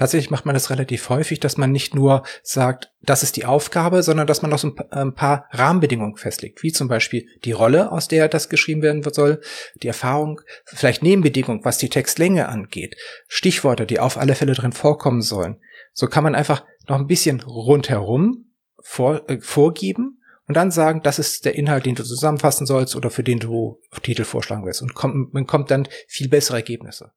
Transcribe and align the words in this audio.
Tatsächlich 0.00 0.30
macht 0.30 0.46
man 0.46 0.54
das 0.54 0.70
relativ 0.70 1.10
häufig, 1.10 1.40
dass 1.40 1.58
man 1.58 1.72
nicht 1.72 1.94
nur 1.94 2.22
sagt, 2.42 2.90
das 3.02 3.22
ist 3.22 3.36
die 3.36 3.44
Aufgabe, 3.44 4.02
sondern 4.02 4.26
dass 4.26 4.40
man 4.40 4.50
auch 4.50 4.58
so 4.58 4.72
ein 4.92 5.14
paar 5.14 5.44
Rahmenbedingungen 5.50 6.16
festlegt, 6.16 6.62
wie 6.62 6.72
zum 6.72 6.88
Beispiel 6.88 7.26
die 7.44 7.52
Rolle, 7.52 7.92
aus 7.92 8.08
der 8.08 8.28
das 8.28 8.48
geschrieben 8.48 8.80
werden 8.80 9.02
soll, 9.12 9.42
die 9.82 9.88
Erfahrung, 9.88 10.40
vielleicht 10.64 11.02
Nebenbedingungen, 11.02 11.66
was 11.66 11.76
die 11.76 11.90
Textlänge 11.90 12.48
angeht, 12.48 12.96
Stichworte, 13.28 13.84
die 13.84 14.00
auf 14.00 14.16
alle 14.16 14.34
Fälle 14.34 14.54
drin 14.54 14.72
vorkommen 14.72 15.20
sollen. 15.20 15.60
So 15.92 16.06
kann 16.06 16.24
man 16.24 16.34
einfach 16.34 16.64
noch 16.88 16.96
ein 16.96 17.06
bisschen 17.06 17.42
rundherum 17.42 18.46
vor, 18.82 19.28
äh, 19.28 19.38
vorgeben 19.42 20.22
und 20.48 20.56
dann 20.56 20.70
sagen, 20.70 21.02
das 21.02 21.18
ist 21.18 21.44
der 21.44 21.56
Inhalt, 21.56 21.84
den 21.84 21.94
du 21.94 22.04
zusammenfassen 22.04 22.66
sollst 22.66 22.96
oder 22.96 23.10
für 23.10 23.22
den 23.22 23.38
du 23.38 23.82
Titel 24.02 24.24
vorschlagen 24.24 24.64
willst. 24.64 24.80
Und 24.80 24.94
kommt, 24.94 25.34
man 25.34 25.46
kommt 25.46 25.70
dann 25.70 25.86
viel 26.08 26.30
bessere 26.30 26.56
Ergebnisse. 26.56 27.12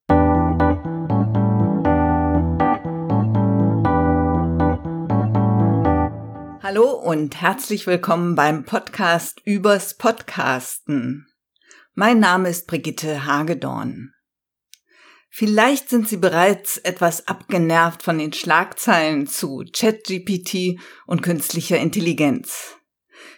Hallo 6.64 6.92
und 6.92 7.42
herzlich 7.42 7.88
willkommen 7.88 8.36
beim 8.36 8.64
Podcast 8.64 9.42
übers 9.44 9.98
Podcasten. 9.98 11.28
Mein 11.94 12.22
Name 12.22 12.48
ist 12.48 12.68
Brigitte 12.68 13.26
Hagedorn. 13.26 14.14
Vielleicht 15.30 15.90
sind 15.90 16.08
Sie 16.08 16.16
bereits 16.16 16.78
etwas 16.78 17.28
abgenervt 17.28 18.02
von 18.02 18.18
den 18.18 18.32
Schlagzeilen 18.32 19.28
zu 19.28 19.66
ChatGPT 19.74 20.80
und 21.06 21.22
künstlicher 21.22 21.80
Intelligenz. 21.80 22.78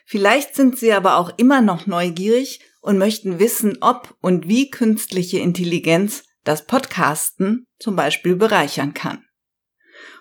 Vielleicht 0.06 0.54
sind 0.54 0.78
Sie 0.78 0.94
aber 0.94 1.18
auch 1.18 1.32
immer 1.38 1.62
noch 1.62 1.88
neugierig 1.88 2.60
und 2.80 3.00
möchten 3.00 3.40
wissen, 3.40 3.80
ob 3.82 4.16
und 4.22 4.48
wie 4.48 4.70
künstliche 4.70 5.40
Intelligenz 5.40 6.26
das 6.44 6.68
Podcasten 6.68 7.66
zum 7.80 7.96
Beispiel 7.96 8.36
bereichern 8.36 8.94
kann. 8.94 9.26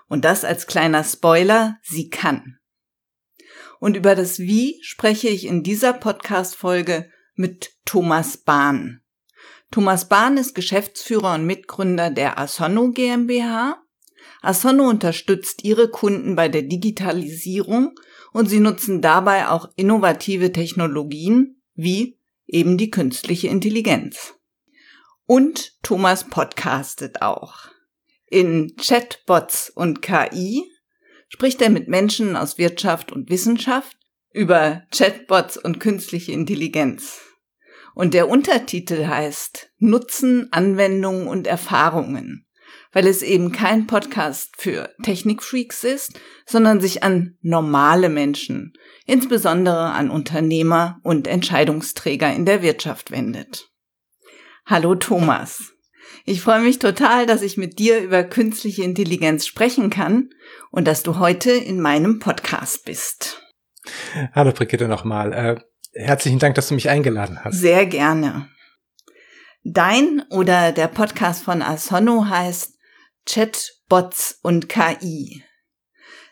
Und 0.09 0.25
das 0.25 0.43
als 0.43 0.67
kleiner 0.67 1.05
Spoiler, 1.05 1.77
sie 1.83 2.09
kann. 2.09 2.61
Und 3.85 3.99
über 3.99 4.15
das 4.15 4.39
Wie 4.39 4.79
spreche 4.81 5.29
ich 5.29 5.45
in 5.45 5.63
dieser 5.63 5.93
Podcast-Folge 5.93 7.11
mit 7.35 7.75
Thomas 7.85 8.39
Bahn. 8.39 9.03
Thomas 9.71 10.09
Bahn 10.09 10.39
ist 10.39 10.55
Geschäftsführer 10.55 11.35
und 11.35 11.45
Mitgründer 11.45 12.09
der 12.09 12.39
Asonno 12.39 12.93
GmbH. 12.93 13.77
Asonno 14.41 14.89
unterstützt 14.89 15.65
ihre 15.65 15.91
Kunden 15.91 16.35
bei 16.35 16.49
der 16.49 16.63
Digitalisierung 16.63 17.95
und 18.33 18.49
sie 18.49 18.61
nutzen 18.61 19.03
dabei 19.03 19.49
auch 19.49 19.69
innovative 19.77 20.51
Technologien 20.51 21.61
wie 21.75 22.19
eben 22.47 22.79
die 22.79 22.89
künstliche 22.89 23.49
Intelligenz. 23.49 24.33
Und 25.27 25.75
Thomas 25.83 26.25
podcastet 26.31 27.21
auch. 27.21 27.69
In 28.31 28.77
Chatbots 28.77 29.69
und 29.69 30.01
KI 30.01 30.71
spricht 31.35 31.61
er 31.63 31.71
mit 31.71 31.89
Menschen 31.89 32.37
aus 32.37 32.59
Wirtschaft 32.59 33.11
und 33.11 33.29
Wissenschaft 33.29 33.97
über 34.33 34.85
Chatbots 34.93 35.57
und 35.57 35.81
künstliche 35.81 36.31
Intelligenz. 36.31 37.23
Und 37.97 38.15
der 38.15 38.29
Untertitel 38.29 39.09
heißt 39.09 39.73
Nutzen, 39.79 40.47
Anwendungen 40.53 41.27
und 41.27 41.49
Erfahrungen, 41.49 42.47
weil 42.93 43.09
es 43.09 43.23
eben 43.23 43.51
kein 43.51 43.89
Podcast 43.89 44.53
für 44.59 44.95
Technikfreaks 45.03 45.83
ist, 45.83 46.21
sondern 46.47 46.81
sich 46.81 47.03
an 47.03 47.37
normale 47.41 48.11
Menschen, 48.11 48.73
insbesondere 49.05 49.91
an 49.91 50.11
Unternehmer 50.11 51.01
und 51.03 51.27
Entscheidungsträger 51.27 52.33
in 52.33 52.47
der 52.47 52.63
Wirtschaft 52.63 53.11
wendet. 53.11 53.73
Hallo 54.67 54.95
Thomas. 54.95 55.73
Ich 56.25 56.41
freue 56.41 56.61
mich 56.61 56.79
total, 56.79 57.27
dass 57.27 57.43
ich 57.43 57.57
mit 57.57 57.79
dir 57.79 58.01
über 58.01 58.25
künstliche 58.25 58.83
Intelligenz 58.83 59.47
sprechen 59.47 59.91
kann 59.91 60.31
und 60.71 60.87
dass 60.87 61.03
du 61.03 61.19
heute 61.19 61.51
in 61.53 61.81
meinem 61.81 62.19
Podcast 62.19 62.85
bist. 62.85 63.43
Hallo 64.33 64.53
Brigitte 64.53 64.89
nochmal. 64.89 65.33
Äh, 65.33 65.61
herzlichen 65.93 66.39
Dank, 66.39 66.55
dass 66.55 66.69
du 66.69 66.75
mich 66.75 66.89
eingeladen 66.89 67.45
hast. 67.45 67.61
Sehr 67.61 67.87
gerne. 67.87 68.49
Dein 69.63 70.23
oder 70.31 70.73
der 70.73 70.89
Podcast 70.89 71.43
von 71.43 71.63
Asonno 71.63 72.27
heißt 72.27 72.75
Chatbots 73.27 74.39
und 74.43 74.69
KI. 74.69 75.43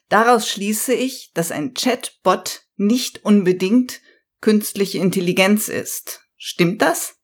Daraus 0.09 0.49
schließe 0.49 0.93
ich, 0.93 1.31
dass 1.33 1.51
ein 1.51 1.73
Chatbot 1.73 2.65
nicht 2.77 3.25
unbedingt 3.25 4.01
künstliche 4.43 4.99
Intelligenz 4.99 5.69
ist. 5.69 6.21
Stimmt 6.37 6.83
das? 6.83 7.22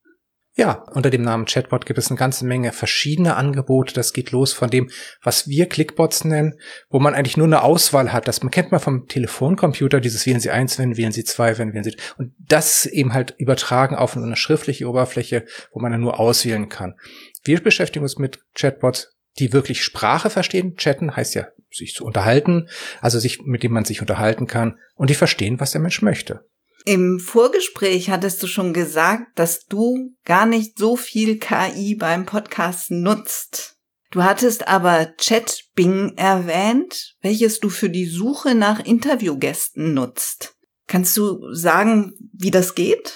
Ja, 0.59 0.85
unter 0.91 1.11
dem 1.11 1.23
Namen 1.23 1.47
Chatbot 1.47 1.87
gibt 1.87 2.01
es 2.01 2.11
eine 2.11 2.19
ganze 2.19 2.45
Menge 2.45 2.73
verschiedene 2.73 3.37
Angebote. 3.37 3.95
Das 3.95 4.13
geht 4.13 4.33
los 4.33 4.53
von 4.53 4.69
dem, 4.69 4.91
was 5.23 5.47
wir 5.47 5.69
Clickbots 5.69 6.25
nennen, 6.25 6.59
wo 6.91 6.99
man 6.99 7.15
eigentlich 7.15 7.37
nur 7.37 7.47
eine 7.47 7.63
Auswahl 7.63 8.13
hat. 8.13 8.27
Das 8.27 8.43
man 8.43 8.51
kennt 8.51 8.73
man 8.73 8.81
vom 8.81 9.07
Telefoncomputer, 9.07 10.01
dieses 10.01 10.27
wählen 10.27 10.41
Sie 10.41 10.51
eins, 10.51 10.77
wenn 10.77 10.97
wählen 10.97 11.13
Sie 11.13 11.23
zwei, 11.23 11.59
wenn 11.59 11.75
wählen 11.75 11.85
Sie. 11.85 11.97
Und 12.17 12.33
das 12.41 12.87
eben 12.87 13.15
halt 13.15 13.37
übertragen 13.39 13.95
auf 13.95 14.17
eine 14.17 14.35
schriftliche 14.35 14.89
Oberfläche, 14.89 15.45
wo 15.71 15.79
man 15.79 15.93
dann 15.93 16.01
nur 16.01 16.19
auswählen 16.19 16.69
kann. 16.69 16.97
Wir 17.45 17.63
beschäftigen 17.63 18.03
uns 18.03 18.19
mit 18.19 18.41
Chatbots, 18.57 19.17
die 19.39 19.53
wirklich 19.53 19.85
Sprache 19.85 20.29
verstehen. 20.29 20.75
Chatten 20.75 21.15
heißt 21.15 21.37
ja 21.37 21.47
sich 21.71 21.95
zu 21.95 22.05
unterhalten, 22.05 22.69
also 23.01 23.21
sich, 23.21 23.43
mit 23.43 23.63
dem 23.63 23.71
man 23.71 23.85
sich 23.85 24.01
unterhalten 24.01 24.49
kann 24.49 24.77
und 24.97 25.09
die 25.09 25.15
verstehen, 25.15 25.61
was 25.61 25.71
der 25.71 25.81
Mensch 25.81 26.03
möchte. 26.03 26.49
Im 26.89 27.21
Vorgespräch 27.21 28.09
hattest 28.09 28.43
du 28.43 28.47
schon 28.47 28.73
gesagt, 28.73 29.39
dass 29.39 29.67
du 29.67 30.15
gar 30.25 30.47
nicht 30.47 30.79
so 30.79 30.97
viel 30.97 31.39
KI 31.39 31.95
beim 31.95 32.25
Podcasten 32.25 33.03
nutzt. 33.03 33.77
Du 34.11 34.25
hattest 34.25 34.69
aber 34.69 35.05
ChatBing 35.05 36.15
erwähnt, 36.17 37.15
welches 37.21 37.61
du 37.61 37.69
für 37.69 37.91
die 37.91 38.07
Suche 38.07 38.55
nach 38.55 38.83
Interviewgästen 38.83 39.93
nutzt. 39.93 40.57
Kannst 40.87 41.15
du 41.19 41.53
sagen, 41.53 42.15
wie 42.33 42.51
das 42.51 42.75
geht? 42.75 43.13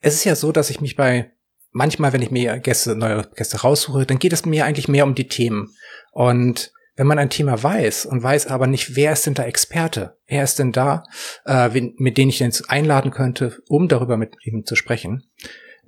Es 0.00 0.14
ist 0.14 0.24
ja 0.24 0.34
so, 0.34 0.50
dass 0.50 0.68
ich 0.68 0.80
mich 0.80 0.96
bei 0.96 1.30
manchmal, 1.70 2.12
wenn 2.12 2.22
ich 2.22 2.32
mir 2.32 2.58
Gäste, 2.58 2.96
neue 2.96 3.30
Gäste 3.36 3.60
raussuche, 3.60 4.04
dann 4.04 4.18
geht 4.18 4.32
es 4.32 4.44
mir 4.44 4.64
eigentlich 4.64 4.88
mehr 4.88 5.04
um 5.04 5.14
die 5.14 5.28
Themen. 5.28 5.76
Und 6.10 6.72
wenn 6.96 7.06
man 7.06 7.18
ein 7.18 7.30
Thema 7.30 7.62
weiß 7.62 8.06
und 8.06 8.22
weiß 8.22 8.48
aber 8.48 8.66
nicht, 8.66 8.96
wer 8.96 9.12
ist 9.12 9.26
denn 9.26 9.34
da 9.34 9.44
Experte? 9.44 10.18
Wer 10.26 10.44
ist 10.44 10.58
denn 10.58 10.72
da, 10.72 11.04
äh, 11.46 11.68
mit 11.96 12.18
denen 12.18 12.30
ich 12.30 12.38
denn 12.38 12.52
einladen 12.68 13.10
könnte, 13.10 13.62
um 13.68 13.88
darüber 13.88 14.16
mit 14.16 14.36
ihm 14.44 14.64
zu 14.66 14.76
sprechen? 14.76 15.24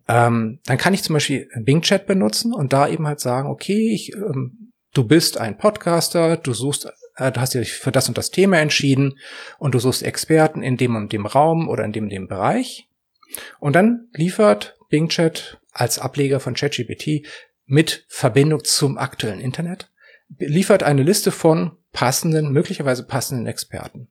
Ähm, 0.08 0.60
dann 0.64 0.78
kann 0.78 0.94
ich 0.94 1.02
zum 1.02 1.14
Beispiel 1.14 1.48
Bing 1.62 1.82
Chat 1.82 2.06
benutzen 2.06 2.52
und 2.52 2.72
da 2.72 2.88
eben 2.88 3.06
halt 3.06 3.20
sagen, 3.20 3.48
okay, 3.48 3.90
ich, 3.92 4.14
ähm, 4.14 4.72
du 4.92 5.04
bist 5.04 5.38
ein 5.38 5.58
Podcaster, 5.58 6.36
du 6.36 6.52
suchst, 6.52 6.88
äh, 7.16 7.32
du 7.32 7.40
hast 7.40 7.54
dich 7.54 7.72
für 7.72 7.92
das 7.92 8.08
und 8.08 8.18
das 8.18 8.30
Thema 8.30 8.58
entschieden 8.58 9.18
und 9.58 9.74
du 9.74 9.78
suchst 9.78 10.02
Experten 10.02 10.62
in 10.62 10.76
dem 10.76 10.96
und 10.96 11.12
dem 11.12 11.26
Raum 11.26 11.68
oder 11.68 11.84
in 11.84 11.92
dem 11.92 12.04
und 12.04 12.10
dem 12.10 12.28
Bereich. 12.28 12.88
Und 13.60 13.74
dann 13.74 14.08
liefert 14.12 14.76
Bing 14.90 15.08
Chat 15.08 15.58
als 15.72 15.98
Ableger 15.98 16.38
von 16.38 16.54
ChatGPT 16.54 17.26
mit 17.66 18.04
Verbindung 18.08 18.62
zum 18.62 18.98
aktuellen 18.98 19.40
Internet 19.40 19.90
liefert 20.38 20.82
eine 20.82 21.02
Liste 21.02 21.30
von 21.30 21.78
passenden, 21.92 22.52
möglicherweise 22.52 23.04
passenden 23.06 23.46
Experten. 23.46 24.08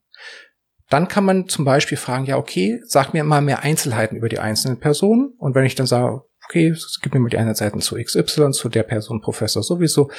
Dann 0.89 1.07
kann 1.07 1.25
man 1.25 1.47
zum 1.47 1.65
Beispiel 1.65 1.97
fragen, 1.97 2.25
ja, 2.25 2.37
okay, 2.37 2.79
sag 2.85 3.13
mir 3.13 3.23
mal 3.23 3.41
mehr 3.41 3.63
Einzelheiten 3.63 4.15
über 4.15 4.29
die 4.29 4.39
einzelnen 4.39 4.79
Personen. 4.79 5.33
Und 5.37 5.55
wenn 5.55 5.65
ich 5.65 5.75
dann 5.75 5.87
sage, 5.87 6.21
okay, 6.45 6.75
gib 7.01 7.13
mir 7.13 7.19
mal 7.19 7.29
die 7.29 7.37
Einzelheiten 7.37 7.81
zu 7.81 7.95
XY, 7.95 8.51
zu 8.51 8.69
der 8.69 8.83
Person 8.83 9.21
Professor 9.21 9.63
sowieso, 9.63 10.11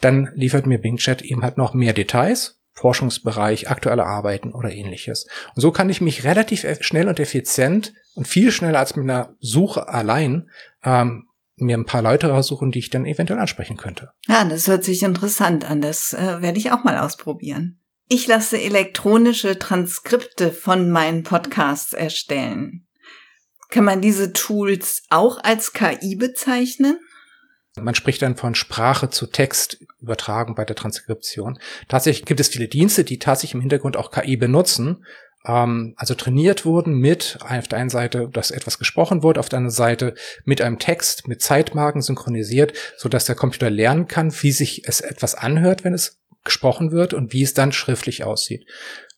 dann 0.00 0.30
liefert 0.34 0.66
mir 0.66 0.78
Bing 0.78 0.96
Chat 0.96 1.22
eben 1.22 1.42
halt 1.42 1.58
noch 1.58 1.74
mehr 1.74 1.92
Details, 1.92 2.60
Forschungsbereich, 2.72 3.68
aktuelle 3.68 4.06
Arbeiten 4.06 4.52
oder 4.52 4.72
ähnliches. 4.72 5.26
Und 5.54 5.60
so 5.60 5.70
kann 5.70 5.90
ich 5.90 6.00
mich 6.00 6.24
relativ 6.24 6.66
schnell 6.80 7.08
und 7.08 7.20
effizient 7.20 7.92
und 8.14 8.26
viel 8.26 8.50
schneller 8.52 8.78
als 8.78 8.96
mit 8.96 9.04
einer 9.04 9.36
Suche 9.40 9.88
allein 9.88 10.48
ähm, 10.82 11.26
mir 11.62 11.76
ein 11.76 11.86
paar 11.86 12.02
Leute 12.02 12.28
raussuchen, 12.28 12.70
die 12.70 12.80
ich 12.80 12.90
dann 12.90 13.06
eventuell 13.06 13.40
ansprechen 13.40 13.76
könnte. 13.76 14.10
Ja, 14.28 14.44
das 14.44 14.68
hört 14.68 14.84
sich 14.84 15.02
interessant 15.02 15.68
an. 15.68 15.80
Das 15.80 16.12
äh, 16.12 16.42
werde 16.42 16.58
ich 16.58 16.72
auch 16.72 16.84
mal 16.84 16.98
ausprobieren. 16.98 17.80
Ich 18.08 18.26
lasse 18.26 18.60
elektronische 18.60 19.58
Transkripte 19.58 20.52
von 20.52 20.90
meinen 20.90 21.22
Podcasts 21.22 21.92
erstellen. 21.92 22.86
Kann 23.70 23.84
man 23.84 24.02
diese 24.02 24.34
Tools 24.34 25.04
auch 25.08 25.42
als 25.42 25.72
KI 25.72 26.16
bezeichnen? 26.16 26.98
Man 27.80 27.94
spricht 27.94 28.20
dann 28.20 28.36
von 28.36 28.54
Sprache 28.54 29.08
zu 29.08 29.26
Text 29.28 29.78
übertragen 29.98 30.54
bei 30.54 30.66
der 30.66 30.76
Transkription. 30.76 31.58
Tatsächlich 31.88 32.26
gibt 32.26 32.38
es 32.38 32.48
viele 32.48 32.68
Dienste, 32.68 33.02
die 33.02 33.18
tatsächlich 33.18 33.54
im 33.54 33.60
Hintergrund 33.60 33.96
auch 33.96 34.10
KI 34.10 34.36
benutzen, 34.36 35.06
ähm, 35.46 35.94
also 35.96 36.14
trainiert 36.14 36.64
wurden 36.64 36.94
mit 36.94 37.38
auf 37.40 37.68
der 37.68 37.78
einen 37.78 37.90
Seite, 37.90 38.28
dass 38.32 38.50
etwas 38.50 38.78
gesprochen 38.78 39.22
wurde, 39.22 39.40
auf 39.40 39.48
der 39.48 39.58
anderen 39.58 39.74
Seite 39.74 40.14
mit 40.44 40.60
einem 40.60 40.78
Text, 40.78 41.28
mit 41.28 41.42
Zeitmarken 41.42 42.02
synchronisiert, 42.02 42.72
so 42.96 43.08
dass 43.08 43.24
der 43.24 43.34
Computer 43.34 43.70
lernen 43.70 44.08
kann, 44.08 44.32
wie 44.42 44.52
sich 44.52 44.86
es 44.86 45.00
etwas 45.00 45.34
anhört, 45.34 45.84
wenn 45.84 45.94
es 45.94 46.20
gesprochen 46.44 46.90
wird 46.92 47.14
und 47.14 47.32
wie 47.32 47.42
es 47.42 47.54
dann 47.54 47.72
schriftlich 47.72 48.24
aussieht. 48.24 48.66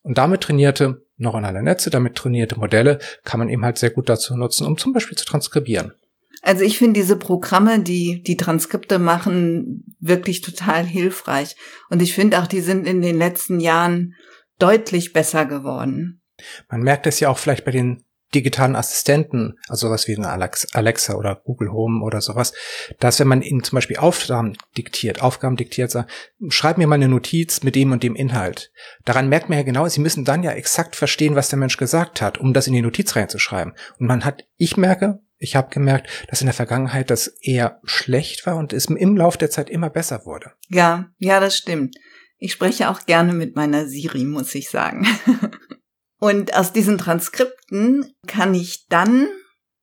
Und 0.03 0.19
damit 0.19 0.43
trainierte 0.43 1.03
neuronale 1.17 1.63
Netze, 1.63 1.91
damit 1.91 2.17
trainierte 2.17 2.59
Modelle 2.59 2.99
kann 3.25 3.39
man 3.39 3.49
eben 3.49 3.65
halt 3.65 3.79
sehr 3.79 3.91
gut 3.91 4.09
dazu 4.09 4.37
nutzen, 4.37 4.67
um 4.67 4.77
zum 4.77 4.93
Beispiel 4.93 5.17
zu 5.17 5.25
transkribieren. 5.25 5.95
Also 6.43 6.63
ich 6.63 6.77
finde 6.77 7.01
diese 7.01 7.17
Programme, 7.17 7.81
die 7.81 8.23
die 8.23 8.37
Transkripte 8.37 8.99
machen, 8.99 9.97
wirklich 9.99 10.43
total 10.43 10.85
hilfreich. 10.85 11.57
Und 11.89 12.03
ich 12.03 12.13
finde 12.13 12.39
auch, 12.39 12.47
die 12.47 12.61
sind 12.61 12.87
in 12.87 13.01
den 13.01 13.17
letzten 13.17 13.61
Jahren 13.61 14.15
deutlich 14.59 15.13
besser 15.13 15.47
geworden. 15.47 16.23
Man 16.69 16.83
merkt 16.83 17.07
es 17.07 17.21
ja 17.21 17.29
auch 17.29 17.39
vielleicht 17.39 17.65
bei 17.65 17.71
den 17.71 18.05
digitalen 18.35 18.77
Assistenten, 18.77 19.59
also 19.69 19.87
sowas 19.87 20.09
wie 20.09 20.17
eine 20.17 20.29
Alexa 20.29 21.15
oder 21.15 21.41
Google 21.45 21.71
Home 21.71 22.05
oder 22.05 22.21
sowas, 22.21 22.53
dass 22.99 23.21
wenn 23.21 23.29
man 23.29 23.43
ihnen 23.43 23.63
zum 23.63 23.77
Beispiel 23.77 23.99
Aufgaben 23.99 24.57
diktiert, 24.77 25.23
Aufgaben 25.23 25.57
diktiert, 25.57 25.91
sagt, 25.91 26.11
schreib 26.49 26.79
mir 26.79 26.87
mal 26.87 26.97
eine 26.97 27.09
Notiz 27.09 27.63
mit 27.63 27.77
dem 27.77 27.93
und 27.93 28.03
dem 28.03 28.17
Inhalt. 28.17 28.73
Daran 29.05 29.29
merkt 29.29 29.49
man 29.49 29.59
ja 29.59 29.65
genau, 29.65 29.87
sie 29.87 30.01
müssen 30.01 30.25
dann 30.25 30.43
ja 30.43 30.53
exakt 30.53 30.97
verstehen, 30.97 31.37
was 31.37 31.49
der 31.49 31.59
Mensch 31.59 31.77
gesagt 31.77 32.21
hat, 32.21 32.39
um 32.39 32.53
das 32.53 32.67
in 32.67 32.73
die 32.73 32.83
Notiz 32.83 33.15
reinzuschreiben. 33.15 33.75
Und 33.99 34.07
man 34.07 34.25
hat, 34.25 34.45
ich 34.57 34.77
merke, 34.77 35.21
ich 35.39 35.57
habe 35.57 35.71
gemerkt, 35.71 36.09
dass 36.29 36.41
in 36.41 36.47
der 36.47 36.55
Vergangenheit 36.55 37.11
das 37.11 37.27
eher 37.27 37.81
schlecht 37.85 38.47
war 38.47 38.57
und 38.57 38.73
es 38.73 38.87
im 38.87 39.17
Laufe 39.17 39.39
der 39.39 39.51
Zeit 39.51 39.69
immer 39.69 39.91
besser 39.91 40.25
wurde. 40.25 40.53
Ja, 40.69 41.11
ja, 41.19 41.39
das 41.39 41.57
stimmt. 41.57 41.97
Ich 42.45 42.53
spreche 42.53 42.91
auch 42.91 43.07
gerne 43.07 43.33
mit 43.33 43.57
meiner 43.57 43.89
Siri, 43.89 44.25
muss 44.25 44.55
ich 44.55 44.69
sagen. 44.69 45.07
Und 46.19 46.53
aus 46.55 46.75
diesen 46.75 46.99
Transkripten 46.99 48.13
kann 48.27 48.53
ich 48.53 48.87
dann, 48.89 49.29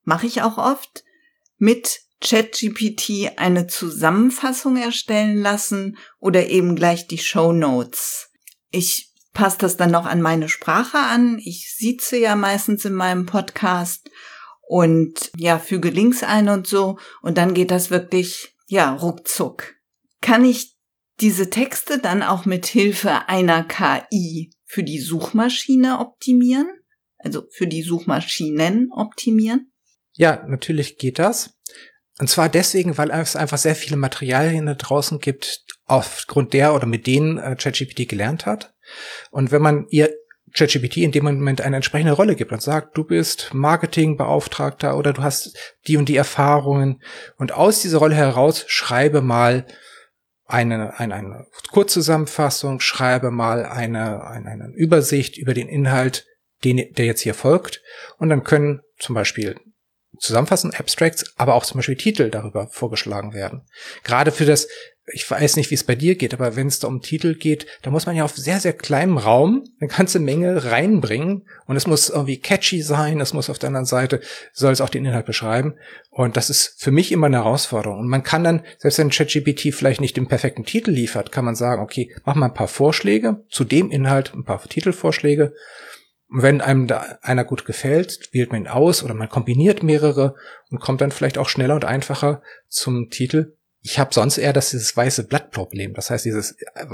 mache 0.04 0.28
ich 0.28 0.44
auch 0.44 0.60
oft, 0.60 1.04
mit 1.58 2.02
ChatGPT 2.22 3.32
eine 3.38 3.66
Zusammenfassung 3.66 4.78
erstellen 4.78 5.42
lassen 5.42 5.98
oder 6.20 6.50
eben 6.50 6.76
gleich 6.76 7.08
die 7.08 7.18
Show 7.18 7.52
Notes. 7.52 8.30
Ich 8.70 9.12
passe 9.34 9.58
das 9.58 9.76
dann 9.76 9.90
noch 9.90 10.06
an 10.06 10.22
meine 10.22 10.48
Sprache 10.48 11.00
an. 11.00 11.40
Ich 11.40 11.76
sitze 11.76 12.18
ja 12.18 12.36
meistens 12.36 12.86
in 12.86 12.94
meinem 12.94 13.26
Podcast 13.26 14.08
und 14.68 15.32
ja, 15.36 15.58
füge 15.58 15.90
Links 15.90 16.22
ein 16.22 16.48
und 16.48 16.68
so. 16.68 17.00
Und 17.24 17.40
dann 17.40 17.56
geht 17.56 17.72
das 17.72 17.90
wirklich, 17.90 18.56
ja, 18.68 18.94
ruckzuck. 18.94 19.74
Kann 20.22 20.46
ich 20.46 20.78
diese 21.22 21.50
Texte 21.50 22.00
dann 22.00 22.24
auch 22.24 22.46
mit 22.46 22.66
Hilfe 22.66 23.30
einer 23.30 23.64
KI 23.64 24.52
für 24.66 24.84
die 24.84 25.00
Suchmaschine 25.00 26.00
optimieren? 26.00 26.68
Also 27.18 27.44
für 27.52 27.68
die 27.68 27.84
Suchmaschinen 27.84 28.90
optimieren? 28.92 29.72
Ja, 30.14 30.44
natürlich 30.48 30.98
geht 30.98 31.20
das. 31.20 31.58
Und 32.20 32.28
zwar 32.28 32.50
deswegen, 32.50 32.98
weil 32.98 33.12
es 33.12 33.36
einfach 33.36 33.58
sehr 33.58 33.76
viele 33.76 33.96
Materialien 33.96 34.66
da 34.66 34.74
draußen 34.74 35.20
gibt, 35.20 35.66
aufgrund 35.86 36.54
der 36.54 36.74
oder 36.74 36.86
mit 36.86 37.08
denen 37.08 37.38
äh, 37.38 37.56
ChatGPT 37.56 38.08
gelernt 38.08 38.46
hat. 38.46 38.74
Und 39.30 39.52
wenn 39.52 39.62
man 39.62 39.86
ihr 39.90 40.14
ChatGPT 40.54 40.98
in 40.98 41.12
dem 41.12 41.24
Moment 41.24 41.62
eine 41.62 41.78
entsprechende 41.78 42.14
Rolle 42.14 42.36
gibt 42.36 42.52
und 42.52 42.62
sagt, 42.62 42.98
du 42.98 43.04
bist 43.04 43.54
Marketingbeauftragter 43.54 44.98
oder 44.98 45.14
du 45.14 45.24
hast 45.24 45.58
die 45.88 45.98
und 45.98 46.10
die 46.10 46.16
Erfahrungen 46.16 47.02
und 47.38 47.54
aus 47.54 47.82
dieser 47.82 48.00
Rolle 48.00 48.16
heraus 48.16 48.66
schreibe 48.68 49.22
mal 49.22 49.66
eine, 50.52 51.00
eine, 51.00 51.16
eine 51.16 51.48
Kurzzusammenfassung, 51.72 52.80
schreibe 52.80 53.32
mal 53.32 53.66
eine, 53.66 54.26
eine, 54.26 54.50
eine 54.50 54.74
Übersicht 54.76 55.38
über 55.38 55.54
den 55.54 55.68
Inhalt, 55.68 56.26
den, 56.64 56.94
der 56.94 57.06
jetzt 57.06 57.22
hier 57.22 57.34
folgt. 57.34 57.82
Und 58.18 58.30
dann 58.30 58.44
können 58.44 58.82
zum 59.00 59.16
Beispiel 59.16 59.60
Zusammenfassen, 60.20 60.74
Abstracts, 60.74 61.34
aber 61.38 61.56
auch 61.56 61.66
zum 61.66 61.80
Beispiel 61.80 61.96
Titel 61.96 62.30
darüber 62.30 62.68
vorgeschlagen 62.68 63.34
werden. 63.34 63.66
Gerade 64.04 64.32
für 64.32 64.46
das 64.46 64.68
ich 65.08 65.30
weiß 65.30 65.56
nicht, 65.56 65.72
wie 65.72 65.76
es 65.76 65.84
bei 65.84 65.96
dir 65.96 66.16
geht, 66.16 66.34
aber 66.34 66.56
wenn 66.56 66.68
es 66.68 66.80
da 66.80 66.88
um 66.88 67.02
Titel 67.02 67.36
geht, 67.36 67.66
da 67.82 67.90
muss 67.90 68.06
man 68.06 68.16
ja 68.16 68.24
auf 68.24 68.38
sehr, 68.38 68.60
sehr 68.60 68.74
kleinem 68.74 69.18
Raum 69.18 69.64
eine 69.80 69.90
ganze 69.90 70.20
Menge 70.20 70.66
reinbringen. 70.66 71.48
Und 71.66 71.76
es 71.76 71.88
muss 71.88 72.10
irgendwie 72.10 72.40
catchy 72.40 72.82
sein, 72.82 73.20
es 73.20 73.34
muss 73.34 73.50
auf 73.50 73.58
der 73.58 73.68
anderen 73.68 73.86
Seite, 73.86 74.22
soll 74.54 74.72
es 74.72 74.82
auch 74.82 74.90
den 74.90 75.06
Inhalt 75.06 75.26
beschreiben. 75.26 75.76
Und 76.10 76.38
das 76.38 76.50
ist 76.50 76.76
für 76.82 76.92
mich 76.92 77.12
immer 77.12 77.28
eine 77.28 77.38
Herausforderung. 77.38 78.00
Und 78.00 78.08
man 78.08 78.24
kann 78.24 78.44
dann, 78.44 78.64
selbst 78.78 79.00
wenn 79.00 79.10
ChatGPT 79.10 79.74
vielleicht 79.74 80.02
nicht 80.02 80.18
den 80.18 80.28
perfekten 80.28 80.66
Titel 80.66 80.92
liefert, 80.92 81.32
kann 81.32 81.46
man 81.46 81.56
sagen, 81.56 81.82
okay, 81.82 82.14
mach 82.26 82.36
mal 82.36 82.48
ein 82.48 82.54
paar 82.54 82.68
Vorschläge 82.68 83.44
zu 83.50 83.64
dem 83.64 83.90
Inhalt, 83.90 84.34
ein 84.34 84.46
paar 84.46 84.62
Titelvorschläge. 84.64 85.54
Und 86.30 86.44
wenn 86.44 86.62
einem 86.62 86.88
da 86.88 87.18
einer 87.22 87.44
gut 87.44 87.66
gefällt, 87.66 88.30
wählt 88.32 88.52
man 88.52 88.62
ihn 88.62 88.68
aus 88.68 89.04
oder 89.04 89.14
man 89.14 89.30
kombiniert 89.30 89.84
mehrere 89.84 90.36
und 90.70 90.80
kommt 90.80 91.02
dann 91.02 91.12
vielleicht 91.12 91.38
auch 91.38 91.50
schneller 91.50 91.76
und 91.76 91.86
einfacher 91.86 92.42
zum 92.70 93.10
Titel, 93.10 93.58
ich 93.84 93.98
habe 93.98 94.14
sonst 94.14 94.38
eher 94.38 94.54
das 94.54 94.70
dieses 94.70 94.96
weiße 94.96 95.24
Blattproblem, 95.24 95.94
das 95.94 96.10
heißt 96.10 96.26
dieses 96.26 96.56
äh, 96.76 96.86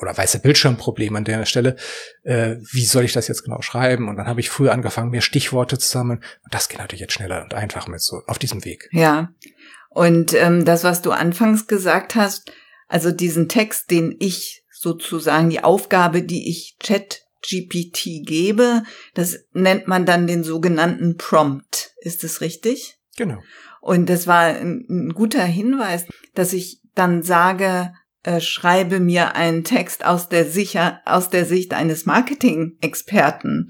oder 0.00 0.16
weiße 0.16 0.38
Bildschirmproblem 0.38 1.16
an 1.16 1.24
der 1.24 1.44
Stelle. 1.44 1.76
Äh, 2.22 2.56
wie 2.70 2.84
soll 2.84 3.04
ich 3.04 3.12
das 3.12 3.26
jetzt 3.26 3.42
genau 3.42 3.62
schreiben? 3.62 4.08
Und 4.08 4.16
dann 4.16 4.28
habe 4.28 4.40
ich 4.40 4.48
früher 4.48 4.72
angefangen, 4.72 5.10
mir 5.10 5.22
Stichworte 5.22 5.78
zu 5.78 5.88
sammeln. 5.88 6.20
Und 6.44 6.54
das 6.54 6.68
geht 6.68 6.78
natürlich 6.78 7.00
jetzt 7.00 7.14
schneller 7.14 7.42
und 7.42 7.54
einfacher 7.54 7.90
mit 7.90 8.00
so 8.00 8.22
auf 8.26 8.38
diesem 8.38 8.64
Weg. 8.64 8.88
Ja. 8.92 9.32
Und 9.90 10.34
ähm, 10.34 10.64
das, 10.64 10.84
was 10.84 11.02
du 11.02 11.10
anfangs 11.10 11.66
gesagt 11.66 12.14
hast, 12.14 12.52
also 12.86 13.10
diesen 13.10 13.48
Text, 13.48 13.90
den 13.90 14.14
ich 14.20 14.64
sozusagen 14.70 15.50
die 15.50 15.64
Aufgabe, 15.64 16.22
die 16.22 16.48
ich 16.48 16.76
Chat 16.78 17.22
GPT 17.42 18.24
gebe, 18.24 18.82
das 19.14 19.38
nennt 19.52 19.88
man 19.88 20.06
dann 20.06 20.26
den 20.26 20.44
sogenannten 20.44 21.16
Prompt. 21.16 21.92
Ist 22.00 22.22
es 22.24 22.40
richtig? 22.40 22.98
Genau. 23.16 23.42
Und 23.86 24.10
das 24.10 24.26
war 24.26 24.46
ein, 24.46 24.84
ein 24.88 25.14
guter 25.14 25.44
Hinweis, 25.44 26.06
dass 26.34 26.52
ich 26.52 26.80
dann 26.96 27.22
sage, 27.22 27.92
äh, 28.24 28.40
schreibe 28.40 28.98
mir 28.98 29.36
einen 29.36 29.62
Text 29.62 30.04
aus 30.04 30.28
der, 30.28 30.44
sicher, 30.44 31.00
aus 31.04 31.30
der 31.30 31.44
Sicht 31.44 31.72
eines 31.72 32.04
Marketing-Experten. 32.04 33.68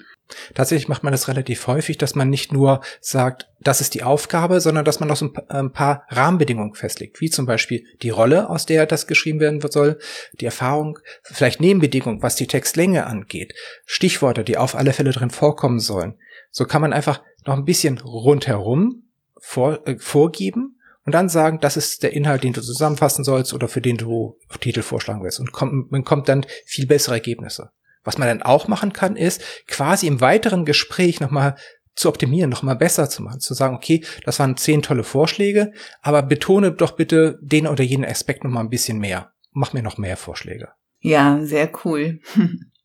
Tatsächlich 0.54 0.88
macht 0.88 1.04
man 1.04 1.12
das 1.12 1.28
relativ 1.28 1.66
häufig, 1.66 1.98
dass 1.98 2.14
man 2.14 2.30
nicht 2.30 2.50
nur 2.50 2.80
sagt, 3.02 3.50
das 3.60 3.82
ist 3.82 3.92
die 3.92 4.04
Aufgabe, 4.04 4.62
sondern 4.62 4.86
dass 4.86 5.00
man 5.00 5.10
noch 5.10 5.16
so 5.16 5.30
ein 5.50 5.72
paar 5.72 6.06
Rahmenbedingungen 6.08 6.74
festlegt, 6.74 7.20
wie 7.20 7.28
zum 7.28 7.44
Beispiel 7.44 7.84
die 8.00 8.10
Rolle, 8.10 8.48
aus 8.48 8.64
der 8.64 8.86
das 8.86 9.06
geschrieben 9.06 9.40
werden 9.40 9.60
soll, 9.70 9.98
die 10.40 10.46
Erfahrung, 10.46 10.98
vielleicht 11.24 11.60
Nebenbedingungen, 11.60 12.22
was 12.22 12.36
die 12.36 12.46
Textlänge 12.46 13.06
angeht, 13.06 13.52
Stichworte, 13.84 14.44
die 14.44 14.56
auf 14.56 14.76
alle 14.76 14.94
Fälle 14.94 15.12
drin 15.12 15.30
vorkommen 15.30 15.78
sollen. 15.78 16.14
So 16.50 16.64
kann 16.64 16.80
man 16.80 16.94
einfach 16.94 17.20
noch 17.44 17.54
ein 17.54 17.66
bisschen 17.66 17.98
rundherum 17.98 19.02
vor, 19.40 19.86
äh, 19.86 19.98
vorgeben 19.98 20.78
und 21.04 21.12
dann 21.14 21.28
sagen, 21.28 21.60
das 21.60 21.76
ist 21.76 22.02
der 22.02 22.12
Inhalt, 22.12 22.42
den 22.42 22.52
du 22.52 22.60
zusammenfassen 22.60 23.24
sollst 23.24 23.54
oder 23.54 23.68
für 23.68 23.80
den 23.80 23.96
du 23.96 24.38
Titel 24.60 24.82
vorschlagen 24.82 25.22
willst. 25.22 25.40
Und 25.40 25.52
kommt, 25.52 25.92
man 25.92 26.04
kommt 26.04 26.28
dann 26.28 26.44
viel 26.64 26.86
bessere 26.86 27.14
Ergebnisse. 27.14 27.70
Was 28.02 28.18
man 28.18 28.28
dann 28.28 28.42
auch 28.42 28.68
machen 28.68 28.92
kann, 28.92 29.16
ist 29.16 29.42
quasi 29.66 30.06
im 30.06 30.20
weiteren 30.20 30.64
Gespräch 30.64 31.20
nochmal 31.20 31.56
zu 31.94 32.08
optimieren, 32.08 32.50
nochmal 32.50 32.76
besser 32.76 33.08
zu 33.08 33.22
machen, 33.22 33.40
zu 33.40 33.54
sagen, 33.54 33.74
okay, 33.74 34.04
das 34.24 34.38
waren 34.38 34.56
zehn 34.56 34.82
tolle 34.82 35.02
Vorschläge, 35.02 35.72
aber 36.02 36.22
betone 36.22 36.72
doch 36.72 36.92
bitte 36.92 37.38
den 37.40 37.66
oder 37.66 37.82
jenen 37.82 38.04
Aspekt 38.04 38.44
nochmal 38.44 38.64
ein 38.64 38.70
bisschen 38.70 38.98
mehr. 38.98 39.32
Mach 39.52 39.72
mir 39.72 39.82
noch 39.82 39.96
mehr 39.96 40.16
Vorschläge. 40.16 40.68
Ja, 41.00 41.40
sehr 41.42 41.70
cool. 41.84 42.20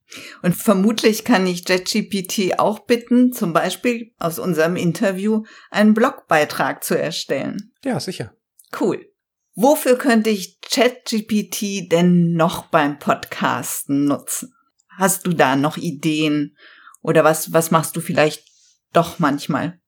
Und 0.42 0.56
vermutlich 0.56 1.24
kann 1.24 1.48
ich 1.48 1.68
JetGPT 1.68 2.60
auch 2.60 2.80
bitten, 2.80 3.32
zum 3.32 3.54
Beispiel 3.54 4.14
aus 4.20 4.40
unserem 4.40 4.76
Interview 4.76 5.44
einen 5.70 5.94
Blogbeitrag 5.94 6.84
zu 6.84 6.98
erstellen. 6.98 7.72
Ja, 7.84 8.00
sicher. 8.00 8.34
Cool. 8.80 9.12
Wofür 9.54 9.98
könnte 9.98 10.30
ich 10.30 10.60
ChatGPT 10.62 11.92
denn 11.92 12.34
noch 12.34 12.68
beim 12.68 13.00
Podcasten 13.00 14.06
nutzen? 14.06 14.54
Hast 14.90 15.28
du 15.28 15.34
da 15.34 15.56
noch 15.56 15.78
Ideen? 15.78 16.56
Oder 17.02 17.24
was, 17.24 17.52
was 17.52 17.72
machst 17.72 17.96
du 17.96 18.02
vielleicht 18.02 18.48
doch 18.94 19.20
manchmal? 19.20 19.80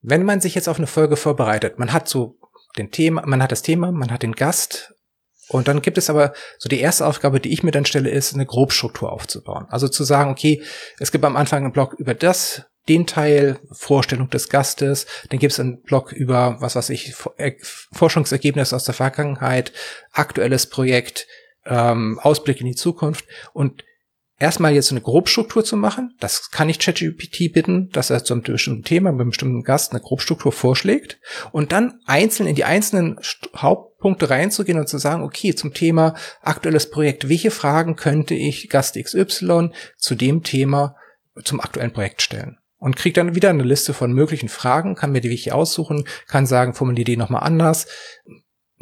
Wenn 0.00 0.24
man 0.24 0.40
sich 0.40 0.54
jetzt 0.54 0.68
auf 0.68 0.78
eine 0.78 0.86
Folge 0.86 1.16
vorbereitet, 1.16 1.78
man 1.78 1.92
hat 1.92 2.08
so 2.08 2.38
den 2.78 2.90
Thema, 2.90 3.26
man 3.26 3.42
hat 3.42 3.52
das 3.52 3.62
Thema, 3.62 3.92
man 3.92 4.10
hat 4.10 4.22
den 4.22 4.32
Gast 4.32 4.91
und 5.52 5.68
dann 5.68 5.82
gibt 5.82 5.98
es 5.98 6.10
aber 6.10 6.32
so 6.58 6.68
die 6.68 6.80
erste 6.80 7.06
Aufgabe, 7.06 7.40
die 7.40 7.52
ich 7.52 7.62
mir 7.62 7.70
dann 7.70 7.84
stelle, 7.84 8.10
ist 8.10 8.34
eine 8.34 8.46
Grobstruktur 8.46 9.12
aufzubauen. 9.12 9.66
Also 9.68 9.86
zu 9.86 10.02
sagen, 10.02 10.30
okay, 10.30 10.62
es 10.98 11.12
gibt 11.12 11.24
am 11.24 11.36
Anfang 11.36 11.64
einen 11.64 11.72
Blog 11.72 11.94
über 11.94 12.14
das, 12.14 12.64
den 12.88 13.06
Teil, 13.06 13.60
Vorstellung 13.70 14.28
des 14.30 14.48
Gastes, 14.48 15.06
dann 15.28 15.38
gibt 15.38 15.52
es 15.52 15.60
einen 15.60 15.82
Blog 15.82 16.10
über, 16.12 16.56
was 16.60 16.74
weiß 16.74 16.90
ich, 16.90 17.14
äh, 17.36 17.52
Forschungsergebnis 17.92 18.72
aus 18.72 18.84
der 18.84 18.94
Vergangenheit, 18.94 19.72
aktuelles 20.12 20.66
Projekt, 20.66 21.26
ähm, 21.64 22.18
Ausblick 22.20 22.60
in 22.60 22.66
die 22.66 22.74
Zukunft 22.74 23.26
und 23.52 23.84
erstmal 24.42 24.74
jetzt 24.74 24.90
eine 24.90 25.00
Grobstruktur 25.00 25.64
zu 25.64 25.76
machen. 25.76 26.16
Das 26.18 26.50
kann 26.50 26.68
ich 26.68 26.80
ChatGPT 26.80 27.52
bitten, 27.52 27.90
dass 27.90 28.10
er 28.10 28.24
zu 28.24 28.34
einem 28.34 28.42
bestimmten 28.42 28.82
Thema, 28.82 29.12
mit 29.12 29.20
einem 29.20 29.30
bestimmten 29.30 29.62
Gast 29.62 29.92
eine 29.92 30.00
Grobstruktur 30.00 30.50
vorschlägt 30.50 31.20
und 31.52 31.70
dann 31.70 32.00
einzeln 32.06 32.48
in 32.48 32.56
die 32.56 32.64
einzelnen 32.64 33.20
Hauptpunkte 33.56 34.30
reinzugehen 34.30 34.80
und 34.80 34.88
zu 34.88 34.98
sagen, 34.98 35.22
okay, 35.22 35.54
zum 35.54 35.74
Thema 35.74 36.14
aktuelles 36.40 36.90
Projekt, 36.90 37.28
welche 37.28 37.52
Fragen 37.52 37.94
könnte 37.94 38.34
ich 38.34 38.68
Gast 38.68 39.00
XY 39.00 39.70
zu 39.96 40.16
dem 40.16 40.42
Thema 40.42 40.96
zum 41.44 41.60
aktuellen 41.60 41.92
Projekt 41.92 42.20
stellen? 42.20 42.58
Und 42.78 42.96
kriegt 42.96 43.18
dann 43.18 43.36
wieder 43.36 43.50
eine 43.50 43.62
Liste 43.62 43.94
von 43.94 44.12
möglichen 44.12 44.48
Fragen, 44.48 44.96
kann 44.96 45.12
mir 45.12 45.20
die 45.20 45.28
wirklich 45.28 45.52
aussuchen, 45.52 46.04
kann 46.26 46.46
sagen, 46.46 46.74
formuliere 46.74 47.04
die 47.04 47.16
nochmal 47.16 47.44
anders, 47.44 47.86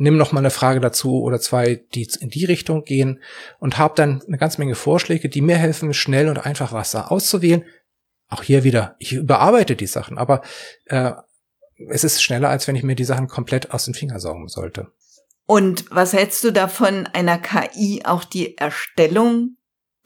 nimm 0.01 0.17
noch 0.17 0.33
mal 0.33 0.41
eine 0.41 0.51
Frage 0.51 0.81
dazu 0.81 1.23
oder 1.23 1.41
zwei, 1.41 1.85
die 1.95 2.09
in 2.21 2.31
die 2.31 2.47
Richtung 2.47 2.85
gehen 2.85 3.21
und 3.59 3.79
habe 3.79 3.95
dann 3.95 4.23
eine 4.27 4.39
ganze 4.39 4.59
Menge 4.59 4.75
Vorschläge, 4.75 5.29
die 5.29 5.43
mir 5.43 5.57
helfen, 5.57 5.93
schnell 5.93 6.29
und 6.29 6.39
einfach 6.39 6.73
was 6.73 6.91
da 6.91 7.09
auszuwählen. 7.09 7.65
Auch 8.29 8.43
hier 8.43 8.65
wieder, 8.65 8.97
ich 8.99 9.13
überarbeite 9.13 9.77
die 9.77 9.87
Sachen, 9.87 10.17
aber 10.17 10.41
äh, 10.87 11.13
es 11.91 12.05
ist 12.05 12.23
schneller, 12.23 12.49
als 12.49 12.67
wenn 12.67 12.77
ich 12.77 12.83
mir 12.83 12.97
die 12.97 13.05
Sachen 13.05 13.29
komplett 13.29 13.73
aus 13.73 13.85
den 13.85 13.95
Fingern 13.95 14.21
saugen 14.21 14.49
sollte. 14.49 14.91
Und 15.45 15.85
was 15.91 16.13
hältst 16.13 16.45
du 16.45 16.51
davon, 16.51 17.07
einer 17.09 17.39
KI 17.39 18.03
auch 18.05 18.25
die 18.25 18.57
Erstellung 18.57 19.57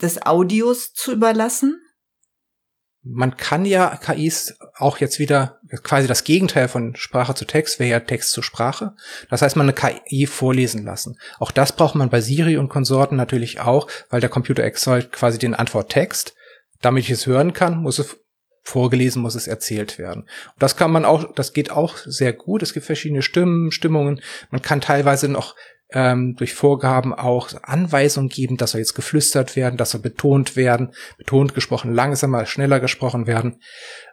des 0.00 0.24
Audios 0.26 0.92
zu 0.92 1.12
überlassen? 1.12 1.80
Man 3.06 3.36
kann 3.36 3.66
ja 3.66 3.98
KIs 4.02 4.56
auch 4.76 4.96
jetzt 4.98 5.18
wieder 5.18 5.60
quasi 5.82 6.08
das 6.08 6.24
Gegenteil 6.24 6.68
von 6.68 6.96
Sprache 6.96 7.34
zu 7.34 7.44
Text 7.44 7.78
wäre 7.78 7.90
ja 7.90 8.00
Text 8.00 8.30
zu 8.30 8.40
Sprache. 8.40 8.94
Das 9.28 9.42
heißt, 9.42 9.56
man 9.56 9.68
eine 9.68 9.74
KI 9.74 10.26
vorlesen 10.26 10.84
lassen. 10.84 11.18
Auch 11.38 11.50
das 11.50 11.76
braucht 11.76 11.94
man 11.96 12.08
bei 12.08 12.22
Siri 12.22 12.56
und 12.56 12.70
Konsorten 12.70 13.16
natürlich 13.16 13.60
auch, 13.60 13.88
weil 14.08 14.20
der 14.22 14.30
Computer 14.30 14.62
erzeugt 14.62 15.12
quasi 15.12 15.38
den 15.38 15.54
Antworttext. 15.54 16.34
Damit 16.80 17.04
ich 17.04 17.10
es 17.10 17.26
hören 17.26 17.52
kann, 17.52 17.76
muss 17.76 17.98
es 17.98 18.16
vorgelesen, 18.62 19.20
muss 19.20 19.34
es 19.34 19.46
erzählt 19.46 19.98
werden. 19.98 20.22
Und 20.22 20.62
das 20.62 20.76
kann 20.76 20.90
man 20.90 21.04
auch, 21.04 21.34
das 21.34 21.52
geht 21.52 21.70
auch 21.70 21.98
sehr 21.98 22.32
gut. 22.32 22.62
Es 22.62 22.72
gibt 22.72 22.86
verschiedene 22.86 23.22
Stimmen, 23.22 23.70
Stimmungen. 23.70 24.22
Man 24.50 24.62
kann 24.62 24.80
teilweise 24.80 25.28
noch 25.28 25.54
ähm, 25.90 26.34
durch 26.36 26.54
Vorgaben 26.54 27.14
auch 27.14 27.50
Anweisungen 27.62 28.28
geben, 28.28 28.56
dass 28.56 28.72
soll 28.72 28.80
jetzt 28.80 28.94
geflüstert 28.94 29.56
werden, 29.56 29.76
dass 29.76 29.90
soll 29.90 30.00
betont 30.00 30.56
werden, 30.56 30.94
betont 31.18 31.54
gesprochen, 31.54 31.92
langsamer, 31.92 32.46
schneller 32.46 32.80
gesprochen 32.80 33.26
werden. 33.26 33.60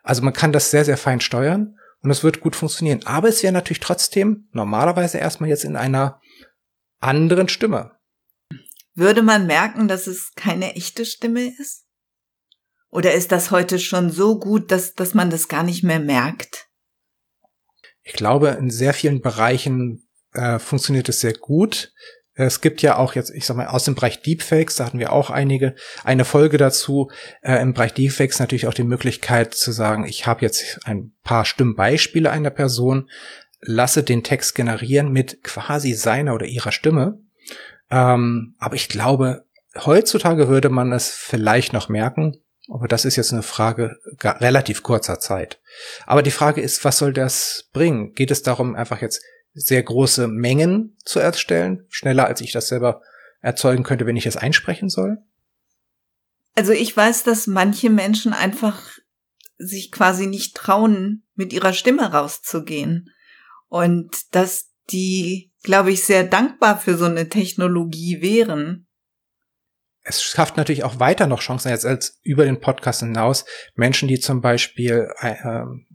Also 0.04 0.22
man 0.22 0.34
kann 0.34 0.52
das 0.52 0.72
sehr, 0.72 0.86
sehr 0.86 0.98
fein 0.98 1.22
steuern 1.22 1.78
und 2.02 2.12
es 2.12 2.24
wird 2.24 2.42
gut 2.42 2.56
funktionieren. 2.56 3.02
Aber 3.06 3.30
es 3.30 3.42
wäre 3.44 3.54
natürlich 3.54 3.80
trotzdem 3.80 4.48
normalerweise 4.52 5.18
erstmal 5.18 5.50
jetzt 5.50 5.64
in 5.64 5.76
einer 5.76 6.20
anderen 7.00 7.48
Stimme. 7.48 7.92
Würde 8.94 9.22
man 9.22 9.48
merken, 9.48 9.88
dass 9.88 10.08
es 10.08 10.34
keine 10.36 10.76
echte 10.76 11.06
Stimme 11.06 11.52
ist? 11.60 11.86
Oder 12.90 13.14
ist 13.14 13.32
das 13.32 13.52
heute 13.52 13.80
schon 13.80 14.10
so 14.10 14.38
gut, 14.38 14.70
dass, 14.70 14.94
dass 14.94 15.14
man 15.14 15.30
das 15.30 15.48
gar 15.48 15.64
nicht 15.64 15.84
mehr 15.84 16.00
merkt? 16.00 16.68
Ich 18.04 18.14
glaube, 18.14 18.50
in 18.50 18.70
sehr 18.70 18.94
vielen 18.94 19.22
Bereichen 19.22 20.10
äh, 20.34 20.60
funktioniert 20.60 21.10
es 21.10 21.20
sehr 21.20 21.34
gut. 21.34 21.92
Es 22.34 22.62
gibt 22.62 22.82
ja 22.82 22.96
auch 22.96 23.14
jetzt, 23.14 23.30
ich 23.32 23.46
sag 23.46 23.58
mal, 23.58 23.68
aus 23.68 23.84
dem 23.84 23.96
Bereich 23.96 24.22
Deepfakes, 24.22 24.76
da 24.76 24.86
hatten 24.86 25.00
wir 25.00 25.12
auch 25.12 25.30
einige, 25.30 25.76
eine 26.04 26.24
Folge 26.24 26.58
dazu, 26.58 27.12
äh, 27.42 27.62
im 27.62 27.74
Bereich 27.74 27.94
Deepfakes 27.94 28.40
natürlich 28.40 28.68
auch 28.68 28.74
die 28.74 28.84
Möglichkeit 28.84 29.54
zu 29.54 29.72
sagen, 29.72 30.06
ich 30.06 30.26
habe 30.28 30.42
jetzt 30.42 30.80
ein 30.86 31.12
paar 31.24 31.44
Stimmbeispiele 31.44 32.32
einer 32.32 32.50
Person, 32.50 33.10
lasse 33.60 34.04
den 34.04 34.24
Text 34.24 34.56
generieren 34.56 35.12
mit 35.12 35.44
quasi 35.44 35.94
seiner 35.94 36.34
oder 36.34 36.46
ihrer 36.46 36.72
Stimme. 36.72 37.20
Ähm, 37.90 38.56
aber 38.60 38.76
ich 38.76 38.88
glaube, 38.88 39.46
heutzutage 39.76 40.48
würde 40.48 40.70
man 40.70 40.94
es 40.94 41.10
vielleicht 41.10 41.74
noch 41.74 41.90
merken, 41.90 42.38
aber 42.70 42.88
das 42.88 43.04
ist 43.04 43.18
jetzt 43.18 43.34
eine 43.34 43.44
Frage 43.44 43.98
relativ 44.22 44.84
kurzer 44.84 45.20
Zeit. 45.20 45.60
Aber 46.06 46.24
die 46.24 46.32
Frage 46.32 46.62
ist, 46.62 46.86
was 46.86 46.98
soll 46.98 47.12
das 47.12 47.70
bringen? 47.74 48.14
Geht 48.14 48.32
es 48.32 48.44
darum, 48.44 48.76
einfach 48.76 49.02
jetzt 49.02 49.22
sehr 49.54 49.84
große 49.84 50.28
Mengen 50.28 50.98
zu 51.04 51.20
erstellen, 51.20 51.86
schneller 51.90 52.26
als 52.26 52.42
ich 52.42 52.52
das 52.52 52.68
selber 52.68 53.02
erzeugen 53.42 53.84
könnte, 53.84 54.06
wenn 54.06 54.16
ich 54.16 54.26
es 54.26 54.38
einsprechen 54.38 54.90
soll? 54.90 55.18
Also 56.56 56.74
ich 56.74 56.96
weiß, 56.96 57.24
dass 57.24 57.48
manche 57.48 57.90
Menschen 57.90 58.34
einfach 58.34 58.98
sich 59.58 59.92
quasi 59.92 60.28
nicht 60.28 60.56
trauen, 60.56 61.24
mit 61.36 61.54
ihrer 61.54 61.74
Stimme 61.74 62.12
rauszugehen. 62.12 63.10
Und 63.68 64.36
dass 64.36 64.72
die, 64.92 65.52
glaube 65.64 65.92
ich, 65.92 66.04
sehr 66.04 66.24
dankbar 66.24 66.78
für 66.78 66.98
so 66.98 67.06
eine 67.06 67.30
Technologie 67.30 68.22
wären. 68.22 68.88
Es 70.04 70.24
schafft 70.24 70.58
natürlich 70.58 70.84
auch 70.84 71.00
weiter 71.00 71.28
noch 71.28 71.42
Chancen 71.42 71.70
jetzt 71.70 71.86
als 71.86 72.20
über 72.24 72.46
den 72.46 72.60
Podcast 72.60 73.02
hinaus. 73.02 73.46
Menschen, 73.76 74.08
die 74.08 74.20
zum 74.20 74.42
Beispiel 74.42 75.10
äh, 75.20 75.36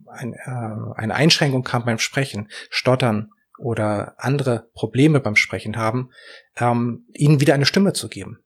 ein, 0.07 0.33
äh, 0.33 0.95
eine 0.95 1.13
Einschränkung 1.13 1.67
haben 1.71 1.85
beim 1.85 1.99
Sprechen, 1.99 2.49
stottern, 2.69 3.31
oder 3.57 4.15
andere 4.17 4.69
Probleme 4.73 5.19
beim 5.19 5.35
Sprechen 5.35 5.77
haben, 5.77 6.11
ähm, 6.55 7.05
ihnen 7.13 7.39
wieder 7.41 7.53
eine 7.53 7.65
Stimme 7.65 7.93
zu 7.93 8.07
geben. 8.07 8.39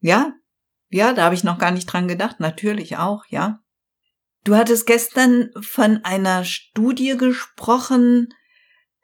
Ja, 0.00 0.32
ja, 0.90 1.12
da 1.12 1.24
habe 1.24 1.34
ich 1.34 1.44
noch 1.44 1.58
gar 1.58 1.70
nicht 1.70 1.86
dran 1.86 2.08
gedacht. 2.08 2.40
Natürlich 2.40 2.96
auch, 2.96 3.24
ja. 3.28 3.60
Du 4.44 4.56
hattest 4.56 4.86
gestern 4.86 5.50
von 5.60 6.04
einer 6.04 6.44
Studie 6.44 7.16
gesprochen, 7.16 8.28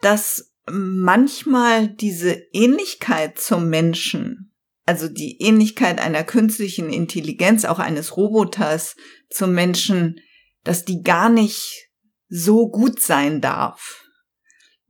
dass 0.01 0.55
manchmal 0.71 1.89
diese 1.89 2.33
Ähnlichkeit 2.53 3.39
zum 3.39 3.69
Menschen, 3.69 4.55
also 4.87 5.09
die 5.09 5.41
Ähnlichkeit 5.41 6.01
einer 6.01 6.25
künstlichen 6.25 6.91
Intelligenz, 6.91 7.65
auch 7.65 7.79
eines 7.79 8.17
Roboters 8.17 8.97
zum 9.29 9.53
Menschen, 9.53 10.21
dass 10.63 10.85
die 10.85 11.03
gar 11.03 11.29
nicht 11.29 11.91
so 12.29 12.71
gut 12.71 13.01
sein 13.01 13.41
darf. 13.41 14.04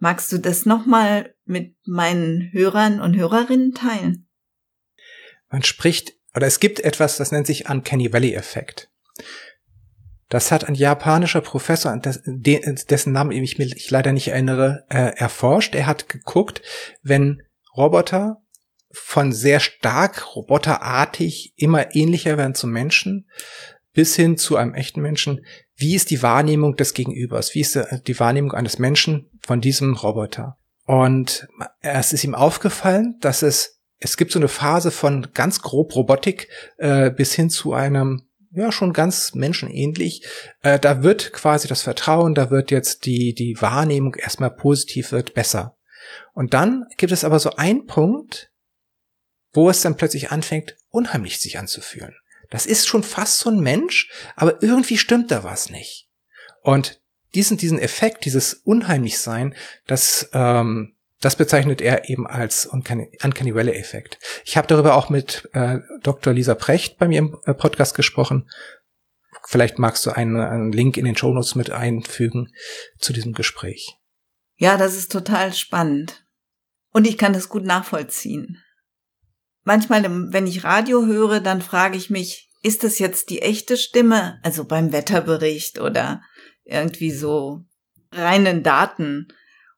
Magst 0.04 0.30
du 0.32 0.36
das 0.36 0.66
nochmal 0.66 1.34
mit 1.46 1.76
meinen 1.86 2.52
Hörern 2.52 3.00
und 3.00 3.16
Hörerinnen 3.16 3.72
teilen? 3.72 4.28
Man 5.48 5.62
spricht, 5.62 6.12
oder 6.36 6.46
es 6.46 6.60
gibt 6.60 6.80
etwas, 6.80 7.16
das 7.16 7.32
nennt 7.32 7.46
sich 7.46 7.70
Uncanny 7.70 8.12
Valley 8.12 8.34
Effekt. 8.34 8.90
Das 10.28 10.52
hat 10.52 10.68
ein 10.68 10.74
japanischer 10.74 11.40
Professor, 11.40 11.96
dessen 11.96 13.12
Namen 13.14 13.32
ich 13.32 13.56
mich 13.56 13.90
leider 13.90 14.12
nicht 14.12 14.28
erinnere, 14.28 14.84
äh, 14.90 15.16
erforscht. 15.16 15.74
Er 15.74 15.86
hat 15.86 16.10
geguckt, 16.10 16.60
wenn 17.02 17.40
Roboter 17.74 18.42
von 18.90 19.32
sehr 19.32 19.58
stark 19.58 20.36
roboterartig 20.36 21.54
immer 21.56 21.94
ähnlicher 21.96 22.36
werden 22.36 22.54
zum 22.54 22.72
Menschen 22.72 23.26
bis 23.94 24.16
hin 24.16 24.36
zu 24.36 24.56
einem 24.56 24.74
echten 24.74 25.00
Menschen, 25.00 25.46
wie 25.76 25.94
ist 25.94 26.10
die 26.10 26.22
Wahrnehmung 26.22 26.76
des 26.76 26.92
Gegenübers? 26.92 27.54
Wie 27.54 27.60
ist 27.60 27.80
die 28.06 28.20
Wahrnehmung 28.20 28.52
eines 28.52 28.78
Menschen 28.78 29.30
von 29.44 29.60
diesem 29.60 29.94
Roboter? 29.94 30.58
Und 30.86 31.48
es 31.80 32.12
ist 32.12 32.24
ihm 32.24 32.34
aufgefallen, 32.34 33.16
dass 33.20 33.42
es, 33.42 33.80
es 33.98 34.16
gibt 34.16 34.32
so 34.32 34.38
eine 34.38 34.48
Phase 34.48 34.90
von 34.90 35.28
ganz 35.32 35.62
grob 35.62 35.94
Robotik 35.94 36.48
äh, 36.76 37.10
bis 37.10 37.34
hin 37.34 37.50
zu 37.50 37.72
einem, 37.72 38.28
ja, 38.50 38.70
schon 38.70 38.92
ganz 38.92 39.34
menschenähnlich. 39.34 40.26
Äh, 40.62 40.78
da 40.78 41.02
wird 41.02 41.32
quasi 41.32 41.68
das 41.68 41.82
Vertrauen, 41.82 42.34
da 42.34 42.50
wird 42.50 42.70
jetzt 42.70 43.06
die, 43.06 43.34
die 43.34 43.60
Wahrnehmung 43.60 44.14
erstmal 44.14 44.50
positiv, 44.50 45.12
wird 45.12 45.34
besser. 45.34 45.76
Und 46.34 46.52
dann 46.52 46.84
gibt 46.96 47.12
es 47.12 47.24
aber 47.24 47.38
so 47.38 47.50
einen 47.56 47.86
Punkt, 47.86 48.50
wo 49.52 49.70
es 49.70 49.80
dann 49.80 49.96
plötzlich 49.96 50.30
anfängt, 50.30 50.76
unheimlich 50.90 51.38
sich 51.38 51.58
anzufühlen. 51.58 52.14
Das 52.50 52.66
ist 52.66 52.86
schon 52.86 53.02
fast 53.02 53.38
so 53.38 53.50
ein 53.50 53.60
Mensch, 53.60 54.10
aber 54.36 54.62
irgendwie 54.62 54.98
stimmt 54.98 55.30
da 55.30 55.44
was 55.44 55.70
nicht. 55.70 56.08
Und 56.62 57.00
diesen, 57.34 57.56
diesen 57.56 57.78
Effekt, 57.78 58.24
dieses 58.24 58.54
Unheimlichsein, 58.54 59.54
das, 59.86 60.28
ähm, 60.32 60.94
das 61.20 61.36
bezeichnet 61.36 61.80
er 61.80 62.08
eben 62.08 62.26
als 62.26 62.66
Uncanny, 62.66 63.18
Uncanny 63.22 63.54
Valley 63.54 63.72
Effekt. 63.72 64.18
Ich 64.44 64.56
habe 64.56 64.66
darüber 64.66 64.94
auch 64.94 65.10
mit 65.10 65.48
äh, 65.52 65.78
Dr. 66.02 66.32
Lisa 66.32 66.54
Precht 66.54 66.98
bei 66.98 67.08
mir 67.08 67.18
im 67.18 67.38
äh, 67.44 67.54
Podcast 67.54 67.94
gesprochen. 67.94 68.48
Vielleicht 69.46 69.78
magst 69.78 70.04
du 70.06 70.10
einen, 70.10 70.36
einen 70.36 70.72
Link 70.72 70.96
in 70.96 71.04
den 71.04 71.16
Show 71.16 71.32
Notes 71.32 71.54
mit 71.54 71.70
einfügen 71.70 72.52
zu 72.98 73.12
diesem 73.12 73.32
Gespräch. 73.32 73.96
Ja, 74.56 74.76
das 74.76 74.94
ist 74.94 75.12
total 75.12 75.52
spannend. 75.52 76.24
Und 76.92 77.06
ich 77.06 77.18
kann 77.18 77.32
das 77.32 77.48
gut 77.48 77.64
nachvollziehen 77.64 78.64
manchmal, 79.64 80.04
wenn 80.32 80.46
ich 80.46 80.64
Radio 80.64 81.04
höre, 81.04 81.40
dann 81.40 81.62
frage 81.62 81.96
ich 81.96 82.10
mich, 82.10 82.50
ist 82.62 82.84
das 82.84 82.98
jetzt 82.98 83.30
die 83.30 83.42
echte 83.42 83.76
Stimme? 83.76 84.38
Also 84.42 84.64
beim 84.64 84.92
Wetterbericht 84.92 85.80
oder 85.80 86.22
irgendwie 86.64 87.10
so 87.10 87.64
reinen 88.12 88.62
Daten? 88.62 89.28